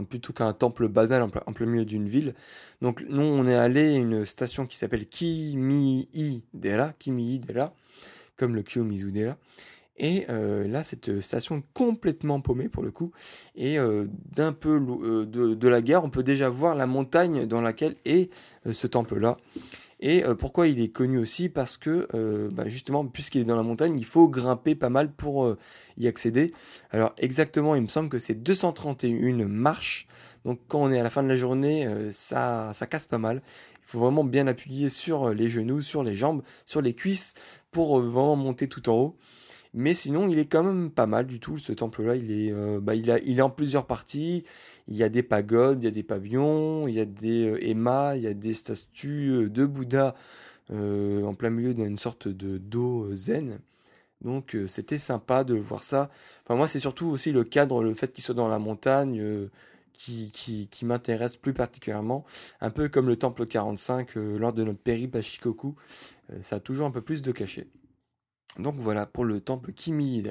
plutôt 0.10 0.34
qu'un 0.34 0.54
temple 0.54 0.88
banal 0.88 1.22
en, 1.24 1.30
plein 1.30 1.66
milieu 1.66 1.86
d'une 1.86 2.08
ville. 2.08 2.34
Donc 2.82 3.06
nous, 3.08 3.24
on 3.24 3.48
est 3.48 3.56
allé 3.56 3.96
à 3.96 3.98
une 3.98 4.26
station 4.26 4.66
qui 4.66 4.78
s'appelle 4.78 5.08
Kimii-dera, 5.08 6.94
comme 8.38 8.56
le 8.56 8.64
Kiyomizu-dera. 8.64 9.38
Et 9.98 10.26
euh, 10.30 10.68
là, 10.68 10.84
cette 10.84 11.22
station 11.22 11.58
est 11.60 11.64
complètement 11.74 12.42
paumée 12.42 12.70
pour 12.70 12.82
le 12.82 12.90
coup. 12.90 13.12
Et 13.56 13.78
d'un 14.36 14.52
peu 14.52 14.80
de, 14.80 15.68
la 15.68 15.82
gare, 15.82 16.04
on 16.04 16.10
peut 16.10 16.24
déjà 16.24 16.50
voir 16.50 16.76
la 16.76 16.88
montagne 16.88 17.46
dans 17.46 17.62
laquelle 17.62 17.96
est 18.06 18.34
ce 18.72 18.88
temple-là. 18.88 19.38
Et 20.02 20.26
euh, 20.26 20.34
pourquoi 20.34 20.68
il 20.68 20.82
est 20.82 20.90
connu 20.90 21.20
aussi? 21.20 21.48
Parce 21.48 21.78
que 21.78 22.08
euh, 22.16 22.50
bah, 22.52 22.68
justement, 22.68 23.06
puisqu'il 23.06 23.42
est 23.42 23.46
dans 23.46 23.56
la 23.56 23.64
montagne, 23.64 23.98
il 23.98 24.06
faut 24.06 24.28
grimper 24.28 24.74
pas 24.76 24.90
mal 24.90 25.12
pour 25.12 25.46
euh, 25.46 25.58
y 25.98 26.08
accéder. 26.08 26.54
Alors 26.90 27.14
exactement, 27.18 27.76
il 27.76 27.84
me 27.84 27.88
semble 27.88 28.10
que 28.10 28.18
c'est 28.20 28.34
231 28.36 29.46
marches. 29.48 30.08
Donc 30.44 30.60
quand 30.68 30.82
on 30.82 30.92
est 30.92 31.00
à 31.00 31.04
la 31.04 31.12
fin 31.12 31.22
de 31.22 31.28
la 31.28 31.36
journée, 31.36 31.88
ça, 32.12 32.72
ça 32.74 32.88
casse 32.88 33.06
pas 33.06 33.20
mal. 33.20 33.44
Il 33.84 33.92
faut 33.92 34.00
vraiment 34.00 34.24
bien 34.24 34.48
appuyer 34.48 34.90
sur 34.90 35.30
les 35.30 35.50
genoux, 35.50 35.82
sur 35.82 36.02
les 36.04 36.16
jambes, 36.16 36.42
sur 36.66 36.82
les 36.82 36.96
cuisses 36.96 37.36
pour 37.72 38.00
vraiment 38.02 38.36
monter 38.36 38.68
tout 38.68 38.90
en 38.90 38.94
haut. 38.94 39.18
Mais 39.74 39.94
sinon, 39.94 40.28
il 40.28 40.38
est 40.38 40.46
quand 40.48 40.64
même 40.64 40.92
pas 40.92 41.06
mal 41.08 41.26
du 41.26 41.40
tout. 41.40 41.58
Ce 41.58 41.72
temple-là, 41.72 42.16
il 42.18 42.32
est, 42.32 42.52
euh, 42.52 42.80
bah, 42.82 42.94
il, 42.96 43.08
il 43.26 43.40
est 43.40 43.42
en 43.42 43.50
plusieurs 43.50 43.86
parties. 43.86 44.44
Il 44.88 44.98
y 44.98 45.04
a 45.04 45.10
des 45.10 45.24
pagodes, 45.24 45.82
il 45.82 45.86
y 45.86 45.88
a 45.88 45.92
des 45.92 46.04
pavillons, 46.04 46.88
il 46.88 46.96
y 46.96 47.00
a 47.00 47.06
des 47.06 47.48
euh, 47.48 48.16
il 48.16 48.22
y 48.22 48.28
a 48.28 48.34
des 48.34 48.54
statues 48.54 49.30
euh, 49.32 49.50
de 49.50 49.66
Bouddha 49.66 50.16
en 50.70 51.34
plein 51.36 51.50
milieu 51.50 51.74
d'une 51.74 52.00
sorte 52.00 52.28
de 52.28 52.58
dos 52.58 53.14
zen. 53.14 53.60
Donc 54.22 54.56
c'était 54.68 55.00
sympa 55.00 55.44
de 55.44 55.56
voir 55.56 55.84
ça. 55.84 56.10
Enfin 56.46 56.56
moi 56.56 56.68
c'est 56.68 56.80
surtout 56.80 57.08
aussi 57.08 57.32
le 57.34 57.44
cadre, 57.44 57.84
le 57.84 57.94
fait 57.94 58.14
qu'il 58.14 58.24
soit 58.24 58.36
dans 58.36 58.48
la 58.48 58.60
montagne 58.60 59.50
qui, 59.94 60.32
qui, 60.32 60.68
qui 60.72 60.86
m'intéresse 60.86 61.36
plus 61.36 61.54
particulièrement. 61.54 62.24
Un 62.62 62.70
peu 62.70 62.88
comme 62.88 63.08
le 63.08 63.18
temple 63.18 63.48
45 63.48 64.16
lors 64.16 64.54
de 64.54 64.64
notre 64.64 64.80
périple 64.80 65.18
à 65.18 65.22
Shikoku. 65.22 65.76
ça 66.42 66.58
a 66.58 66.60
toujours 66.62 66.88
un 66.88 66.92
peu 66.92 67.02
plus 67.02 67.22
de 67.22 67.32
cachet. 67.34 67.68
Donc 68.60 68.76
voilà 68.78 69.06
pour 69.06 69.26
le 69.26 69.40
temple 69.40 69.72
Kimi. 69.72 70.24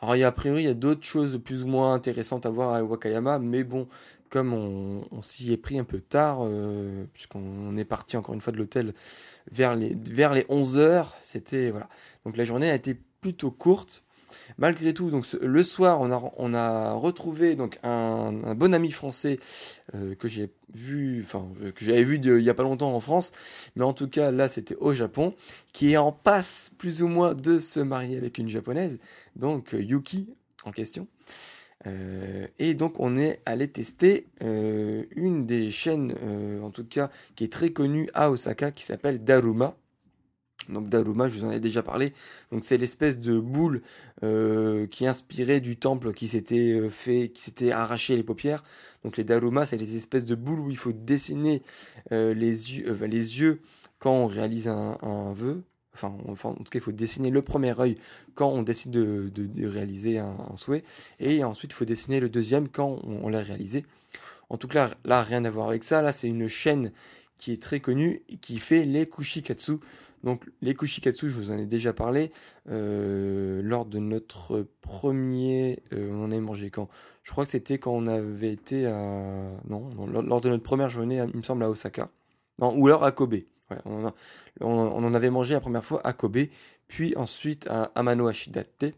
Alors 0.00 0.16
il 0.16 0.20
y 0.20 0.24
a, 0.24 0.28
a 0.28 0.32
priori 0.32 0.74
d'autres 0.74 1.04
choses 1.04 1.40
plus 1.42 1.62
ou 1.62 1.66
moins 1.66 1.94
intéressantes 1.94 2.46
à 2.46 2.50
voir 2.50 2.74
à 2.74 2.82
Wakayama, 2.82 3.38
mais 3.38 3.64
bon, 3.64 3.88
comme 4.30 4.52
on, 4.52 5.22
s'y 5.22 5.52
est 5.52 5.56
pris 5.56 5.78
un 5.78 5.84
peu 5.84 6.00
tard, 6.00 6.40
euh, 6.42 7.04
puisqu'on 7.12 7.76
est 7.76 7.84
parti 7.84 8.16
encore 8.16 8.34
une 8.34 8.40
fois 8.40 8.52
de 8.52 8.58
l'hôtel 8.58 8.94
vers 9.52 9.76
les, 9.76 9.94
vers 9.94 10.32
les 10.32 10.46
11 10.48 10.76
heures, 10.76 11.14
c'était 11.20 11.70
voilà. 11.70 11.88
Donc 12.24 12.36
la 12.36 12.44
journée 12.44 12.70
a 12.70 12.74
été 12.74 12.98
plutôt 13.20 13.50
courte. 13.50 14.03
Malgré 14.58 14.94
tout, 14.94 15.10
donc 15.10 15.26
le 15.40 15.62
soir, 15.62 16.00
on 16.00 16.54
a, 16.54 16.92
retrouvé 16.92 17.56
donc 17.56 17.78
un, 17.82 18.54
bon 18.54 18.74
ami 18.74 18.90
français 18.90 19.38
euh, 19.94 20.14
que 20.14 20.28
j'ai 20.28 20.50
vu, 20.74 21.22
enfin 21.22 21.48
euh, 21.62 21.72
j'avais 21.76 22.04
vu 22.04 22.18
il 22.22 22.42
y 22.42 22.50
a 22.50 22.54
pas 22.54 22.62
longtemps 22.62 22.94
en 22.94 23.00
France, 23.00 23.32
mais 23.76 23.84
en 23.84 23.92
tout 23.92 24.08
cas 24.08 24.30
là 24.30 24.48
c'était 24.48 24.76
au 24.76 24.94
Japon, 24.94 25.34
qui 25.72 25.92
est 25.92 25.96
en 25.96 26.12
passe 26.12 26.72
plus 26.78 27.02
ou 27.02 27.08
moins 27.08 27.34
de 27.34 27.58
se 27.58 27.80
marier 27.80 28.16
avec 28.16 28.38
une 28.38 28.48
japonaise, 28.48 28.98
donc 29.36 29.74
euh, 29.74 29.82
Yuki 29.82 30.28
en 30.64 30.72
question. 30.72 31.06
et 32.58 32.72
donc 32.72 32.98
on 32.98 33.18
est 33.18 33.42
allé 33.44 33.68
tester 33.68 34.26
une 34.40 35.44
des 35.44 35.70
chaînes, 35.70 36.14
en 36.62 36.70
tout 36.70 36.84
cas 36.84 37.10
qui 37.36 37.44
est 37.44 37.52
très 37.52 37.70
connue 37.70 38.08
à 38.14 38.30
Osaka, 38.30 38.70
qui 38.70 38.84
s'appelle 38.84 39.22
Daruma. 39.22 39.76
Donc 40.68 40.88
Daruma, 40.88 41.28
je 41.28 41.38
vous 41.38 41.44
en 41.44 41.50
ai 41.50 41.60
déjà 41.60 41.82
parlé. 41.82 42.12
Donc 42.52 42.64
c'est 42.64 42.76
l'espèce 42.76 43.18
de 43.18 43.38
boule 43.38 43.82
euh, 44.22 44.86
qui 44.86 45.06
inspirait 45.06 45.60
du 45.60 45.76
temple 45.76 46.12
qui 46.12 46.28
s'était 46.28 46.72
euh, 46.72 46.90
fait, 46.90 47.30
qui 47.34 47.42
s'était 47.42 47.72
arraché 47.72 48.16
les 48.16 48.22
paupières. 48.22 48.64
Donc 49.04 49.16
les 49.16 49.24
Daruma, 49.24 49.66
c'est 49.66 49.76
les 49.76 49.96
espèces 49.96 50.24
de 50.24 50.34
boules 50.34 50.60
où 50.60 50.70
il 50.70 50.76
faut 50.76 50.92
dessiner 50.92 51.62
euh, 52.12 52.34
les, 52.34 52.78
yeux, 52.78 52.92
les 53.04 53.40
yeux 53.40 53.60
quand 53.98 54.12
on 54.12 54.26
réalise 54.26 54.68
un, 54.68 55.32
vœu. 55.32 55.62
Enfin, 55.94 56.12
en 56.44 56.54
tout 56.54 56.64
cas, 56.64 56.78
il 56.78 56.80
faut 56.80 56.92
dessiner 56.92 57.30
le 57.30 57.40
premier 57.42 57.78
œil 57.78 57.96
quand 58.34 58.48
on 58.48 58.62
décide 58.62 58.90
de, 58.90 59.66
réaliser 59.66 60.18
un, 60.18 60.36
souhait. 60.56 60.82
Et 61.20 61.44
ensuite, 61.44 61.70
il 61.70 61.74
faut 61.74 61.84
dessiner 61.84 62.18
le 62.18 62.28
deuxième 62.28 62.68
quand 62.68 62.98
on, 63.04 63.28
l'a 63.28 63.40
réalisé. 63.40 63.86
En 64.50 64.58
tout 64.58 64.68
cas, 64.68 64.90
là, 65.04 65.22
rien 65.22 65.44
à 65.44 65.50
voir 65.50 65.68
avec 65.68 65.84
ça. 65.84 66.02
Là, 66.02 66.12
c'est 66.12 66.26
une 66.26 66.48
chaîne 66.48 66.90
qui 67.38 67.52
est 67.52 67.62
très 67.62 67.80
connue 67.80 68.22
et 68.28 68.36
qui 68.36 68.58
fait 68.58 68.84
les 68.84 69.08
kushikatsu. 69.08 69.74
Donc 70.24 70.50
les 70.62 70.74
kushikatsu, 70.74 71.28
je 71.28 71.36
vous 71.36 71.50
en 71.50 71.58
ai 71.58 71.66
déjà 71.66 71.92
parlé 71.92 72.32
euh, 72.70 73.60
lors 73.62 73.84
de 73.84 73.98
notre 73.98 74.66
premier. 74.80 75.82
Euh, 75.92 76.10
on 76.12 76.24
en 76.24 76.32
a 76.32 76.40
mangé 76.40 76.70
quand? 76.70 76.88
Je 77.22 77.30
crois 77.30 77.44
que 77.44 77.50
c'était 77.50 77.78
quand 77.78 77.92
on 77.92 78.06
avait 78.06 78.52
été 78.52 78.86
à. 78.86 79.50
Non, 79.68 79.90
lors 80.06 80.40
de 80.40 80.48
notre 80.48 80.62
première 80.62 80.88
journée, 80.88 81.22
il 81.32 81.36
me 81.36 81.42
semble, 81.42 81.62
à 81.62 81.70
Osaka. 81.70 82.08
Non, 82.58 82.74
ou 82.76 82.86
alors 82.86 83.04
à 83.04 83.12
Kobe. 83.12 83.36
on, 83.84 84.10
en 84.62 85.14
avait 85.14 85.30
mangé 85.30 85.54
la 85.54 85.60
première 85.60 85.84
fois 85.84 86.00
à 86.04 86.14
Kobe, 86.14 86.46
puis 86.88 87.14
ensuite 87.16 87.66
à 87.68 87.90
Amano 87.94 88.26
Ashidate. 88.26 88.94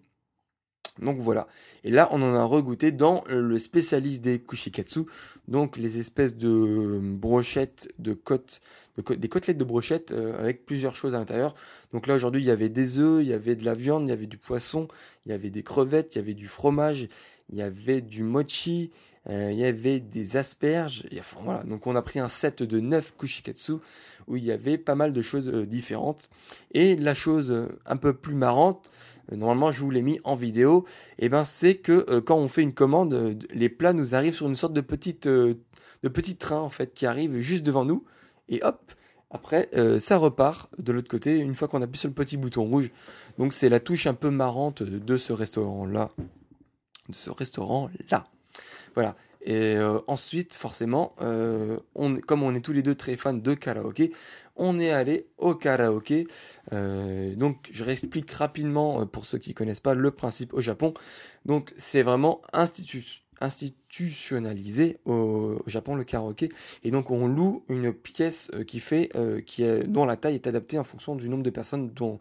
Donc 1.00 1.18
voilà. 1.18 1.46
Et 1.84 1.90
là, 1.90 2.08
on 2.10 2.22
en 2.22 2.34
a 2.34 2.44
regoûté 2.44 2.90
dans 2.90 3.24
le 3.28 3.58
spécialiste 3.58 4.22
des 4.22 4.38
kushikatsu, 4.38 5.00
donc 5.48 5.76
les 5.76 5.98
espèces 5.98 6.36
de 6.36 6.98
brochettes 7.02 7.88
de 7.98 8.14
côtes, 8.14 8.60
des 8.96 9.28
côtelettes 9.28 9.58
de 9.58 9.64
brochettes 9.64 10.12
euh, 10.12 10.38
avec 10.38 10.64
plusieurs 10.64 10.94
choses 10.94 11.14
à 11.14 11.18
l'intérieur. 11.18 11.54
Donc 11.92 12.06
là, 12.06 12.14
aujourd'hui, 12.14 12.42
il 12.42 12.46
y 12.46 12.50
avait 12.50 12.68
des 12.68 12.98
œufs, 12.98 13.22
il 13.22 13.28
y 13.28 13.34
avait 13.34 13.56
de 13.56 13.64
la 13.64 13.74
viande, 13.74 14.04
il 14.04 14.08
y 14.08 14.12
avait 14.12 14.26
du 14.26 14.38
poisson, 14.38 14.88
il 15.26 15.32
y 15.32 15.34
avait 15.34 15.50
des 15.50 15.62
crevettes, 15.62 16.14
il 16.14 16.18
y 16.18 16.20
avait 16.22 16.34
du 16.34 16.46
fromage, 16.46 17.08
il 17.50 17.56
y 17.56 17.62
avait 17.62 18.00
du 18.00 18.22
mochi, 18.22 18.90
euh, 19.28 19.50
il 19.52 19.58
y 19.58 19.64
avait 19.64 20.00
des 20.00 20.36
asperges. 20.36 21.04
enfin, 21.18 21.40
voilà. 21.44 21.62
Donc 21.64 21.86
on 21.86 21.94
a 21.94 22.02
pris 22.02 22.20
un 22.20 22.28
set 22.28 22.62
de 22.62 22.80
9 22.80 23.14
kushikatsu 23.18 23.74
où 24.28 24.36
il 24.36 24.44
y 24.44 24.52
avait 24.52 24.78
pas 24.78 24.94
mal 24.94 25.12
de 25.12 25.22
choses 25.22 25.48
euh, 25.48 25.66
différentes. 25.66 26.30
Et 26.72 26.96
la 26.96 27.14
chose 27.14 27.68
un 27.84 27.96
peu 27.96 28.14
plus 28.14 28.34
marrante, 28.34 28.90
normalement 29.32 29.72
je 29.72 29.80
vous 29.80 29.90
l'ai 29.90 30.02
mis 30.02 30.20
en 30.24 30.34
vidéo, 30.34 30.84
et 31.18 31.26
eh 31.26 31.28
ben 31.28 31.44
c'est 31.44 31.76
que 31.76 32.06
euh, 32.10 32.20
quand 32.20 32.36
on 32.36 32.48
fait 32.48 32.62
une 32.62 32.74
commande, 32.74 33.14
euh, 33.14 33.34
les 33.52 33.68
plats 33.68 33.92
nous 33.92 34.14
arrivent 34.14 34.34
sur 34.34 34.48
une 34.48 34.56
sorte 34.56 34.72
de 34.72 34.80
petite 34.80 35.28
petit 36.02 36.36
train 36.36 36.60
en 36.60 36.68
fait 36.68 36.94
qui 36.94 37.04
arrive 37.04 37.38
juste 37.38 37.64
devant 37.64 37.84
nous 37.84 38.04
et 38.48 38.62
hop 38.62 38.92
après 39.30 39.68
ça 39.98 40.18
repart 40.18 40.70
de 40.78 40.92
l'autre 40.92 41.08
côté 41.08 41.36
une 41.36 41.56
fois 41.56 41.66
qu'on 41.66 41.82
appuie 41.82 41.98
sur 41.98 42.08
le 42.08 42.14
petit 42.14 42.36
bouton 42.36 42.62
rouge. 42.64 42.90
Donc 43.38 43.52
c'est 43.52 43.68
la 43.68 43.80
touche 43.80 44.06
un 44.06 44.14
peu 44.14 44.30
marrante 44.30 44.84
de 44.84 45.16
ce 45.16 45.32
restaurant 45.32 45.84
là, 45.84 46.10
de 47.08 47.14
ce 47.14 47.30
restaurant 47.30 47.90
là. 48.08 48.28
Voilà. 48.94 49.16
Et 49.46 49.76
euh, 49.76 50.00
ensuite, 50.08 50.54
forcément, 50.54 51.14
euh, 51.20 51.78
comme 52.26 52.42
on 52.42 52.52
est 52.54 52.60
tous 52.60 52.72
les 52.72 52.82
deux 52.82 52.96
très 52.96 53.14
fans 53.14 53.32
de 53.32 53.54
karaoké, 53.54 54.12
on 54.56 54.80
est 54.80 54.90
allé 54.90 55.28
au 55.38 55.54
karaoké. 55.54 56.26
Euh, 56.72 57.36
donc, 57.36 57.68
je 57.70 57.84
réexplique 57.84 58.28
rapidement 58.32 59.06
pour 59.06 59.24
ceux 59.24 59.38
qui 59.38 59.50
ne 59.50 59.54
connaissent 59.54 59.78
pas 59.78 59.94
le 59.94 60.10
principe 60.10 60.52
au 60.52 60.60
Japon. 60.60 60.94
Donc, 61.44 61.72
c'est 61.76 62.02
vraiment 62.02 62.42
institutionnalisé 62.52 64.98
au, 65.04 65.62
Japon 65.68 65.94
le 65.94 66.02
karaoké. 66.02 66.50
Et 66.82 66.90
donc, 66.90 67.12
on 67.12 67.28
loue 67.28 67.62
une 67.68 67.92
pièce 67.92 68.50
qui 68.66 68.80
fait, 68.80 69.12
qui 69.46 69.64
dont 69.86 70.06
la 70.06 70.16
taille 70.16 70.34
est 70.34 70.48
adaptée 70.48 70.76
en 70.76 70.84
fonction 70.84 71.14
du 71.14 71.28
nombre 71.28 71.44
de 71.44 71.50
personnes 71.50 71.90
dont, 71.90 72.18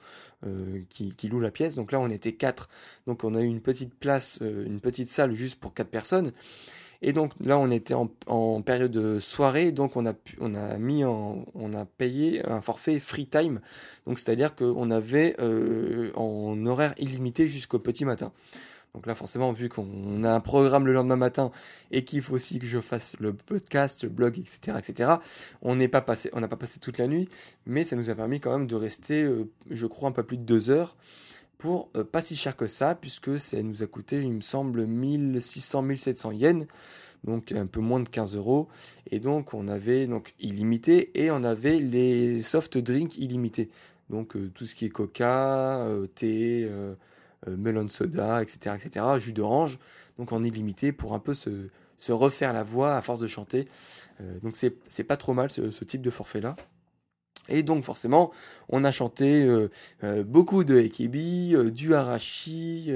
qui, 0.91 1.15
qui 1.15 1.27
louent 1.27 1.39
la 1.39 1.49
pièce. 1.49 1.73
Donc 1.73 1.91
là, 1.91 1.99
on 1.99 2.11
était 2.11 2.33
quatre. 2.33 2.69
Donc, 3.07 3.23
on 3.23 3.33
a 3.33 3.41
eu 3.41 3.47
une 3.47 3.61
petite 3.61 3.95
place, 3.95 4.37
une 4.41 4.79
petite 4.79 5.07
salle 5.07 5.33
juste 5.33 5.55
pour 5.55 5.73
quatre 5.73 5.89
personnes. 5.89 6.31
Et 7.07 7.13
donc 7.13 7.33
là, 7.39 7.59
on 7.59 7.69
était 7.69 7.93
en, 7.93 8.61
période 8.63 8.89
de 8.89 9.19
soirée, 9.19 9.71
donc 9.71 9.95
on 9.95 10.07
a, 10.07 10.13
on 10.39 10.55
a 10.55 10.79
mis 10.79 11.03
on 11.05 11.73
a 11.75 11.85
payé 11.85 12.43
un 12.47 12.61
forfait 12.61 12.99
free 12.99 13.27
time. 13.27 13.61
Donc 14.07 14.17
c'est-à-dire 14.17 14.55
qu'on 14.55 14.89
avait 14.89 15.35
euh, 15.39 16.11
en 16.15 16.65
horaire 16.65 16.95
illimité 16.97 17.47
jusqu'au 17.47 17.77
petit 17.77 18.05
matin. 18.05 18.31
Donc 18.95 19.05
là, 19.05 19.13
forcément, 19.13 19.51
vu 19.51 19.69
qu'on 19.69 20.23
a 20.23 20.31
un 20.31 20.39
programme 20.39 20.87
le 20.87 20.93
lendemain 20.93 21.15
matin 21.15 21.51
et 21.91 22.03
qu'il 22.03 22.23
faut 22.23 22.33
aussi 22.33 22.57
que 22.57 22.65
je 22.65 22.79
fasse 22.79 23.15
le 23.19 23.33
podcast, 23.33 24.03
le 24.03 24.09
blog, 24.09 24.39
etc., 24.39 24.75
etc., 24.79 25.11
on 25.61 25.75
n'est 25.75 25.89
pas 25.89 26.01
passé, 26.01 26.31
on 26.33 26.39
n'a 26.39 26.47
pas 26.47 26.55
passé 26.55 26.79
toute 26.79 26.97
la 26.97 27.05
nuit, 27.05 27.29
mais 27.67 27.83
ça 27.83 27.95
nous 27.95 28.09
a 28.09 28.15
permis 28.15 28.39
quand 28.39 28.57
même 28.57 28.65
de 28.65 28.75
rester, 28.75 29.21
euh, 29.21 29.47
je 29.69 29.85
crois, 29.85 30.09
un 30.09 30.11
peu 30.11 30.23
plus 30.23 30.37
de 30.37 30.43
deux 30.43 30.71
heures 30.71 30.95
euh, 31.95 32.03
pas 32.03 32.21
si 32.21 32.35
cher 32.35 32.55
que 32.55 32.67
ça, 32.67 32.95
puisque 32.95 33.39
ça 33.39 33.61
nous 33.61 33.83
a 33.83 33.87
coûté, 33.87 34.21
il 34.21 34.33
me 34.33 34.41
semble, 34.41 34.85
1600-1700 34.85 36.33
yens, 36.33 36.67
donc 37.23 37.51
un 37.51 37.65
peu 37.65 37.79
moins 37.79 37.99
de 37.99 38.09
15 38.09 38.35
euros. 38.35 38.67
Et 39.11 39.19
donc 39.19 39.53
on 39.53 39.67
avait 39.67 40.07
donc 40.07 40.33
illimité 40.39 41.11
et 41.21 41.31
on 41.31 41.43
avait 41.43 41.79
les 41.79 42.41
soft 42.41 42.77
drinks 42.77 43.17
illimités. 43.17 43.69
Donc 44.09 44.35
euh, 44.35 44.51
tout 44.53 44.65
ce 44.65 44.75
qui 44.75 44.85
est 44.85 44.89
coca, 44.89 45.81
euh, 45.81 46.07
thé, 46.07 46.69
melon 47.47 47.87
soda, 47.89 48.41
etc., 48.41 48.75
etc., 48.75 49.05
jus 49.19 49.33
d'orange, 49.33 49.77
donc 50.17 50.31
en 50.31 50.43
illimité 50.43 50.91
pour 50.91 51.13
un 51.13 51.19
peu 51.19 51.33
se, 51.33 51.69
refaire 52.09 52.53
la 52.53 52.63
voix 52.63 52.95
à 52.95 53.01
force 53.01 53.19
de 53.19 53.27
chanter. 53.27 53.67
donc 54.41 54.55
c'est 54.55 55.03
pas 55.03 55.17
trop 55.17 55.33
mal 55.33 55.49
ce 55.51 55.83
type 55.83 56.01
de 56.01 56.09
forfait 56.09 56.41
là. 56.41 56.55
Et 57.47 57.63
donc 57.63 57.83
forcément, 57.83 58.31
on 58.69 58.83
a 58.83 58.91
chanté 58.91 59.47
beaucoup 60.25 60.63
de 60.63 60.79
Ekebi, 60.79 61.55
du 61.71 61.93
Arashi, 61.93 62.91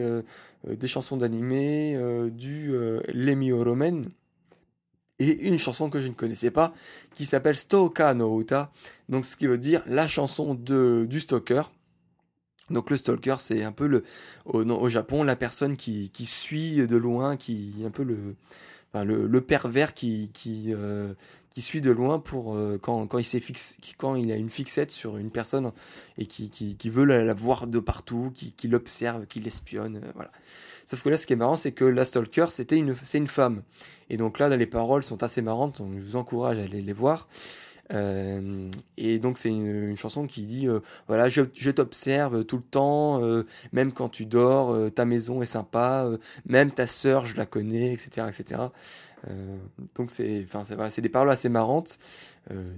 des 0.68 0.88
chansons 0.88 1.18
d'animé, 1.18 1.96
du 2.32 2.74
Lemi 3.14 3.52
Oromen, 3.52 4.06
et 5.20 5.48
une 5.48 5.60
chanson 5.60 5.90
que 5.90 6.00
je 6.00 6.08
ne 6.08 6.14
connaissais 6.14 6.52
pas, 6.52 6.74
qui 7.14 7.26
s'appelle 7.26 7.56
Stoka 7.56 8.14
no 8.14 8.42
Uta, 8.42 8.72
donc 9.10 9.26
ce 9.26 9.36
qui 9.36 9.48
veut 9.48 9.58
dire 9.58 9.84
la 9.86 10.08
chanson 10.08 10.56
de, 10.56 11.06
du 11.10 11.20
stalker. 11.20 11.64
Donc 12.70 12.90
le 12.90 12.98
stalker, 12.98 13.36
c'est 13.40 13.64
un 13.64 13.72
peu 13.72 13.88
le, 13.88 14.04
au, 14.46 14.90
Japon 14.90 15.24
la 15.24 15.36
personne 15.36 15.76
qui, 15.76 16.10
qui, 16.12 16.26
suit 16.26 16.88
de 16.88 16.98
loin, 16.98 17.36
qui 17.36 17.74
un 17.86 17.90
peu 17.90 18.04
le, 18.04 18.36
le, 18.94 19.28
le, 19.28 19.42
pervers 19.42 19.94
qui, 19.94 20.30
qui, 20.34 20.74
euh, 20.74 21.14
suit 21.62 21.82
de 21.82 21.92
loin 21.92 22.20
pour 22.20 22.56
euh, 22.56 22.78
quand, 22.82 23.08
quand, 23.08 23.18
il 23.18 23.24
fixe, 23.24 23.78
quand 23.98 24.16
il 24.16 24.32
a 24.32 24.36
une 24.36 24.50
fixette 24.50 24.92
sur 24.92 25.18
une 25.18 25.32
personne 25.32 25.72
et 26.18 26.26
qui, 26.26 26.90
veut 26.90 27.06
la, 27.06 27.34
voir 27.34 27.68
de 27.68 27.80
partout, 27.80 28.32
qui, 28.36 28.52
qui 28.52 28.68
l'observe, 28.68 29.26
qui 29.26 29.40
l'espionne, 29.40 29.98
euh, 29.98 30.12
voilà. 30.16 30.32
Sauf 30.86 31.04
que 31.04 31.10
là, 31.10 31.18
ce 31.18 31.28
qui 31.28 31.34
est 31.34 31.36
marrant, 31.36 31.56
c'est 31.56 31.72
que 31.72 31.86
la 31.86 32.04
stalker, 32.04 32.48
c'était 32.50 32.78
une, 32.78 32.96
c'est 32.96 33.20
une 33.20 33.28
femme. 33.28 33.62
Et 34.10 34.18
donc 34.18 34.40
là, 34.40 34.56
les 34.56 34.66
paroles 34.66 35.04
sont 35.04 35.22
assez 35.22 35.42
marrantes, 35.42 35.78
donc 35.78 35.94
je 36.00 36.04
vous 36.04 36.16
encourage 36.16 36.58
à 36.58 36.64
aller 36.64 36.82
les 36.82 36.94
voir. 36.94 37.28
Euh, 37.92 38.70
et 38.98 39.18
donc 39.18 39.40
c'est 39.40 39.50
une, 39.50 39.98
chanson 39.98 40.28
qui 40.28 40.46
dit 40.46 40.68
euh, 40.68 40.80
voilà 41.08 41.28
je, 41.28 41.42
t'observe 41.72 42.46
tout 42.46 42.58
le 42.58 42.64
temps 42.64 43.24
euh, 43.24 43.44
même 43.74 43.94
quand 43.94 44.10
tu 44.10 44.28
dors 44.28 44.92
ta 44.92 45.06
maison 45.06 45.42
est 45.42 45.48
sympa 45.48 46.08
même 46.46 46.70
ta 46.70 46.86
sœur 46.86 47.26
je 47.26 47.36
la 47.36 47.48
connais 47.48 47.94
etc 47.94 48.28
etc 48.30 48.62
donc 49.96 50.12
c'est 50.12 50.44
enfin 50.44 50.64
c'est 50.92 51.02
des 51.02 51.10
paroles 51.10 51.32
assez 51.32 51.50
marrantes. 51.50 52.00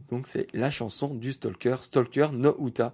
Donc 0.09 0.27
c'est 0.27 0.47
la 0.53 0.71
chanson 0.71 1.13
du 1.13 1.33
stalker 1.33 1.75
stalker 1.81 2.29
no 2.33 2.55
uta 2.65 2.93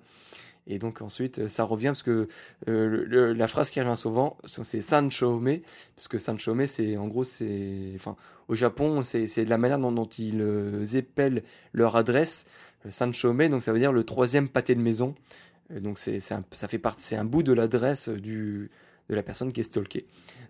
et 0.67 0.79
donc 0.79 1.01
ensuite, 1.01 1.47
ça 1.47 1.63
revient 1.63 1.88
parce 1.88 2.03
que 2.03 2.27
la 2.65 3.47
phrase 3.47 3.69
qui 3.69 3.81
revient 3.81 3.97
souvent, 3.97 4.38
c'est 4.45 4.81
Sanchome, 4.81 5.59
parce 5.95 6.07
que 6.07 6.19
Sanchome, 6.19 6.67
c'est 6.67 6.97
en 6.97 7.07
gros, 7.07 7.24
c'est, 7.24 7.91
enfin, 7.95 8.15
au 8.47 8.55
Japon, 8.55 9.03
c'est 9.03 9.45
la 9.45 9.57
manière 9.57 9.79
dont, 9.79 10.05
ils 10.05 10.41
euh, 10.41 10.83
épellent 10.93 11.43
leur 11.74 11.95
adresse. 11.95 12.45
Euh, 12.86 12.91
Sanchome, 12.91 13.47
donc 13.47 13.63
ça 13.63 13.74
veut 13.74 13.79
dire 13.79 13.91
le 13.91 14.03
troisième 14.03 14.50
pâté 14.50 14.75
de 14.75 14.81
maison. 14.81 15.15
Euh, 15.71 15.79
donc 15.79 15.97
c'est 15.97 16.19
ça 16.19 16.41
fait 16.67 16.77
partie, 16.79 17.03
c'est 17.03 17.17
un 17.17 17.25
bout 17.25 17.43
de 17.43 17.53
l'adresse 17.53 18.09
du 18.09 18.69
de 19.09 19.15
la 19.15 19.24
personne 19.24 19.53
qui 19.53 19.62
est 19.62 19.63
stalkée. 19.63 20.05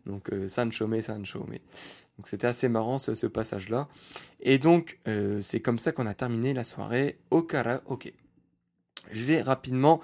Donc 0.08 0.32
Sanchome, 0.48 1.00
Sanchome. 1.02 1.58
Donc 2.18 2.28
c'était 2.28 2.48
assez 2.48 2.70
marrant 2.70 2.98
ce, 2.98 3.28
passage-là. 3.28 3.88
Et 4.42 4.58
donc 4.58 4.98
c'est 5.42 5.60
comme 5.60 5.78
ça 5.78 5.92
qu'on 5.92 6.08
a 6.08 6.16
terminé 6.16 6.56
la 6.56 6.64
soirée 6.64 7.20
au. 7.30 7.46
Je 9.12 9.24
vais 9.24 9.42
rapidement 9.42 10.02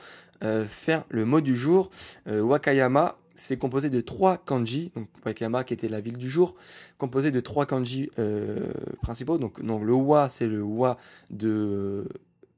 faire 0.67 1.05
le 1.09 1.23
mot 1.23 1.39
du 1.39 1.55
jour. 1.55 1.89
Wakayama, 2.25 3.17
c'est 3.35 3.57
composé 3.57 3.89
de 3.89 4.01
trois 4.01 4.37
kanji, 4.37 4.91
donc 4.95 5.07
Wakayama 5.25 5.63
qui 5.63 5.73
était 5.73 5.89
la 5.89 6.01
ville 6.01 6.17
du 6.17 6.29
jour, 6.29 6.55
composé 6.97 7.31
de 7.31 7.39
trois 7.39 7.65
kanji 7.65 8.09
euh, 8.19 8.71
principaux. 9.01 9.37
Donc, 9.37 9.59
le 9.59 9.93
wa 9.93 10.29
c'est 10.29 10.47
le 10.47 10.61
wa 10.61 10.97
de 11.29 11.49
euh, 11.49 12.03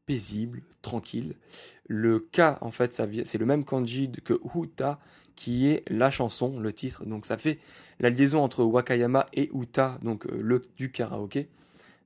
paisible, 0.05 0.61
tranquille. 0.81 1.35
Le 1.87 2.19
ka 2.19 2.57
en 2.61 2.71
fait 2.71 2.93
c'est 2.93 3.37
le 3.37 3.45
même 3.45 3.63
kanji 3.63 4.11
que 4.23 4.39
huta 4.55 4.99
qui 5.35 5.67
est 5.67 5.83
la 5.89 6.11
chanson, 6.11 6.59
le 6.59 6.73
titre. 6.73 7.05
Donc 7.05 7.25
ça 7.25 7.37
fait 7.37 7.59
la 7.99 8.09
liaison 8.09 8.41
entre 8.43 8.63
Wakayama 8.63 9.27
et 9.33 9.49
uta, 9.53 9.99
donc 10.01 10.25
euh, 10.25 10.39
le 10.41 10.61
du 10.77 10.91
karaoké. 10.91 11.47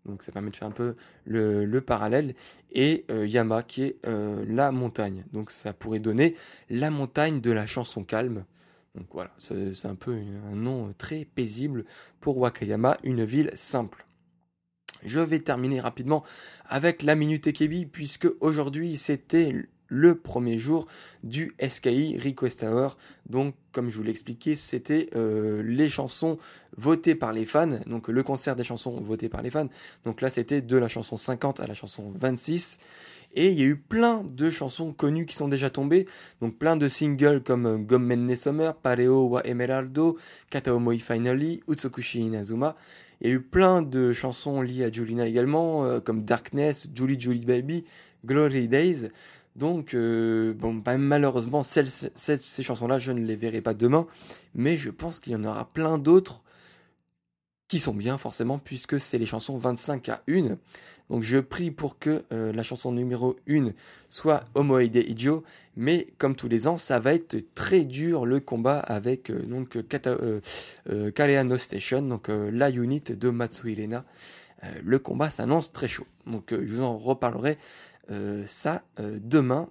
Donc 0.06 0.24
ça 0.24 0.32
permet 0.32 0.50
de 0.50 0.56
faire 0.56 0.68
un 0.68 0.72
peu 0.72 0.96
le, 1.26 1.80
parallèle. 1.80 2.36
Et 2.72 3.06
Yama 3.10 3.64
qui 3.64 3.84
est 3.84 4.00
la 4.06 4.72
montagne. 4.72 5.26
Donc 5.34 5.52
ça 5.52 5.74
pourrait 5.74 6.00
donner 6.00 6.36
la 6.70 6.90
montagne 6.90 7.42
de 7.42 7.52
la 7.52 7.66
chanson 7.66 8.04
calme. 8.04 8.46
Donc 8.96 9.08
voilà, 9.12 9.32
c'est 9.38 9.86
un 9.86 9.96
peu 9.96 10.12
un 10.14 10.56
nom 10.56 10.92
très 10.98 11.26
paisible 11.26 11.86
pour 12.20 12.38
Wakayama, 12.38 12.98
une 13.04 13.24
ville 13.24 13.52
simple. 13.54 14.06
Je 15.04 15.20
vais 15.20 15.40
terminer 15.40 15.80
rapidement 15.80 16.24
avec 16.66 17.04
la 17.04 17.16
Minute 17.16 17.48
Ekebi, 17.48 17.86
puisque 17.86 18.28
aujourd'hui 18.42 18.98
c'était 18.98 19.54
le 19.90 20.16
premier 20.16 20.58
jour 20.58 20.88
du 21.24 21.54
SKI 21.62 22.18
Request 22.18 22.64
Hour. 22.64 22.98
Donc, 23.30 23.56
comme 23.74 23.90
je 23.90 23.98
vous 23.98 24.04
l'ai 24.04 24.12
expliqué, 24.12 24.56
c'était 24.56 25.10
euh, 25.16 25.62
les 25.64 25.90
chansons 25.90 26.38
votées 26.78 27.16
par 27.16 27.34
les 27.34 27.46
fans. 27.46 27.80
Donc, 27.88 28.08
le 28.08 28.24
concert 28.24 28.56
des 28.56 28.64
chansons 28.64 29.02
votées 29.02 29.30
par 29.30 29.42
les 29.42 29.52
fans. 29.52 29.68
Donc 30.06 30.22
là, 30.22 30.30
c'était 30.30 30.62
de 30.62 30.78
la 30.78 30.88
chanson 30.88 31.18
50 31.18 31.60
à 31.60 31.68
la 31.68 31.74
chanson 31.74 32.12
26. 32.16 32.80
Et 33.36 33.50
il 33.50 33.60
y 33.60 33.62
a 33.62 33.66
eu 33.66 33.76
plein 33.76 34.24
de 34.24 34.50
chansons 34.50 34.92
connues 34.92 35.26
qui 35.26 35.36
sont 35.36 35.48
déjà 35.48 35.70
tombées. 35.70 36.08
Donc 36.42 36.58
plein 36.58 36.78
de 36.78 36.88
singles 36.88 37.44
comme 37.44 37.66
euh, 37.66 37.78
Gommenne 37.78 38.36
Summer, 38.36 38.76
Pareo 38.76 39.28
wa 39.28 39.46
Emeraldo, 39.46 40.18
Kataomoi 40.50 40.98
Finally, 41.00 41.62
Utsukushi 41.68 42.22
Inazuma. 42.22 42.76
Il 43.22 43.30
y 43.30 43.32
a 43.32 43.36
eu 43.36 43.42
plein 43.42 43.82
de 43.82 44.14
chansons 44.14 44.62
liées 44.62 44.86
à 44.86 44.92
Julina 44.92 45.28
également, 45.28 45.86
euh, 45.86 46.00
comme 46.00 46.24
Darkness, 46.24 46.88
Julie 46.94 47.20
Julie 47.20 47.46
Baby, 47.46 47.84
Glory 48.26 48.68
Days. 48.68 49.10
Donc, 49.56 49.94
euh, 49.94 50.54
bah, 50.54 50.98
malheureusement, 50.98 51.64
ces 51.64 51.84
chansons-là, 52.64 53.00
je 53.00 53.12
ne 53.12 53.26
les 53.26 53.36
verrai 53.36 53.62
pas 53.62 53.74
demain, 53.74 54.08
mais 54.56 54.78
je 54.78 54.90
pense 54.90 55.20
qu'il 55.20 55.34
y 55.34 55.36
en 55.36 55.44
aura 55.44 55.66
plein 55.66 55.98
d'autres 55.98 56.44
qui 57.70 57.80
sont 57.80 57.94
bien 57.94 58.18
forcément, 58.18 58.58
puisque 58.58 59.00
c'est 59.00 59.20
les 59.20 59.28
chansons 59.28 59.56
25 59.56 60.10
à 60.10 60.24
1. 60.28 60.58
Donc 61.10 61.24
je 61.24 61.38
prie 61.38 61.72
pour 61.72 61.98
que 61.98 62.24
euh, 62.34 62.52
la 62.52 62.64
chanson 62.64 62.92
numéro 62.92 63.36
1 63.48 63.70
soit 64.10 64.44
Homoide 64.56 64.96
Ijo, 64.96 65.44
mais 65.76 66.08
comme 66.18 66.36
tous 66.36 66.48
les 66.48 66.68
ans, 66.68 66.78
ça 66.78 67.00
va 67.00 67.14
être 67.14 67.38
très 67.56 67.86
dur 67.86 68.26
le 68.26 68.40
combat 68.40 68.80
avec 68.80 69.30
euh, 69.30 69.44
donc 69.44 69.78
euh, 69.78 70.42
Station, 71.58 72.02
donc 72.02 72.28
la 72.30 72.70
unit 72.70 73.02
de 73.02 73.30
Matsu 73.30 73.70
le 74.84 75.00
combat 75.00 75.30
s'annonce 75.30 75.72
très 75.72 75.88
chaud. 75.88 76.08
Donc 76.26 76.52
je 76.52 76.74
vous 76.74 76.82
en 76.82 76.98
reparlerai 76.98 77.58
ça 78.46 78.84
demain 78.98 79.70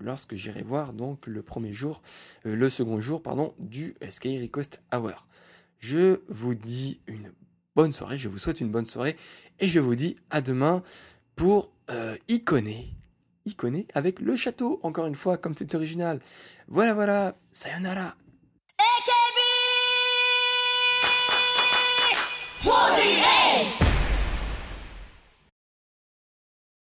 lorsque 0.00 0.34
j'irai 0.34 0.62
voir 0.62 0.92
donc 0.92 1.26
le 1.26 1.42
premier 1.42 1.72
jour, 1.72 2.02
le 2.44 2.70
second 2.70 3.00
jour 3.00 3.22
pardon 3.22 3.54
du 3.58 3.94
Sky 4.10 4.40
Request 4.40 4.82
Hour. 4.94 5.26
Je 5.78 6.20
vous 6.28 6.54
dis 6.54 7.00
une 7.06 7.32
bonne 7.74 7.92
soirée, 7.92 8.18
je 8.18 8.28
vous 8.28 8.38
souhaite 8.38 8.60
une 8.60 8.70
bonne 8.70 8.86
soirée 8.86 9.16
et 9.58 9.68
je 9.68 9.80
vous 9.80 9.94
dis 9.94 10.16
à 10.30 10.40
demain 10.40 10.82
pour 11.36 11.72
euh, 11.90 12.16
Iconé. 12.28 12.94
Avec 13.94 14.20
le 14.20 14.36
château, 14.36 14.78
encore 14.84 15.06
une 15.06 15.16
fois, 15.16 15.36
comme 15.36 15.54
c'est 15.56 15.74
original. 15.74 16.20
Voilà, 16.68 16.94
voilà, 16.94 17.34
sayonara. 17.50 18.14
AKB 18.78 19.38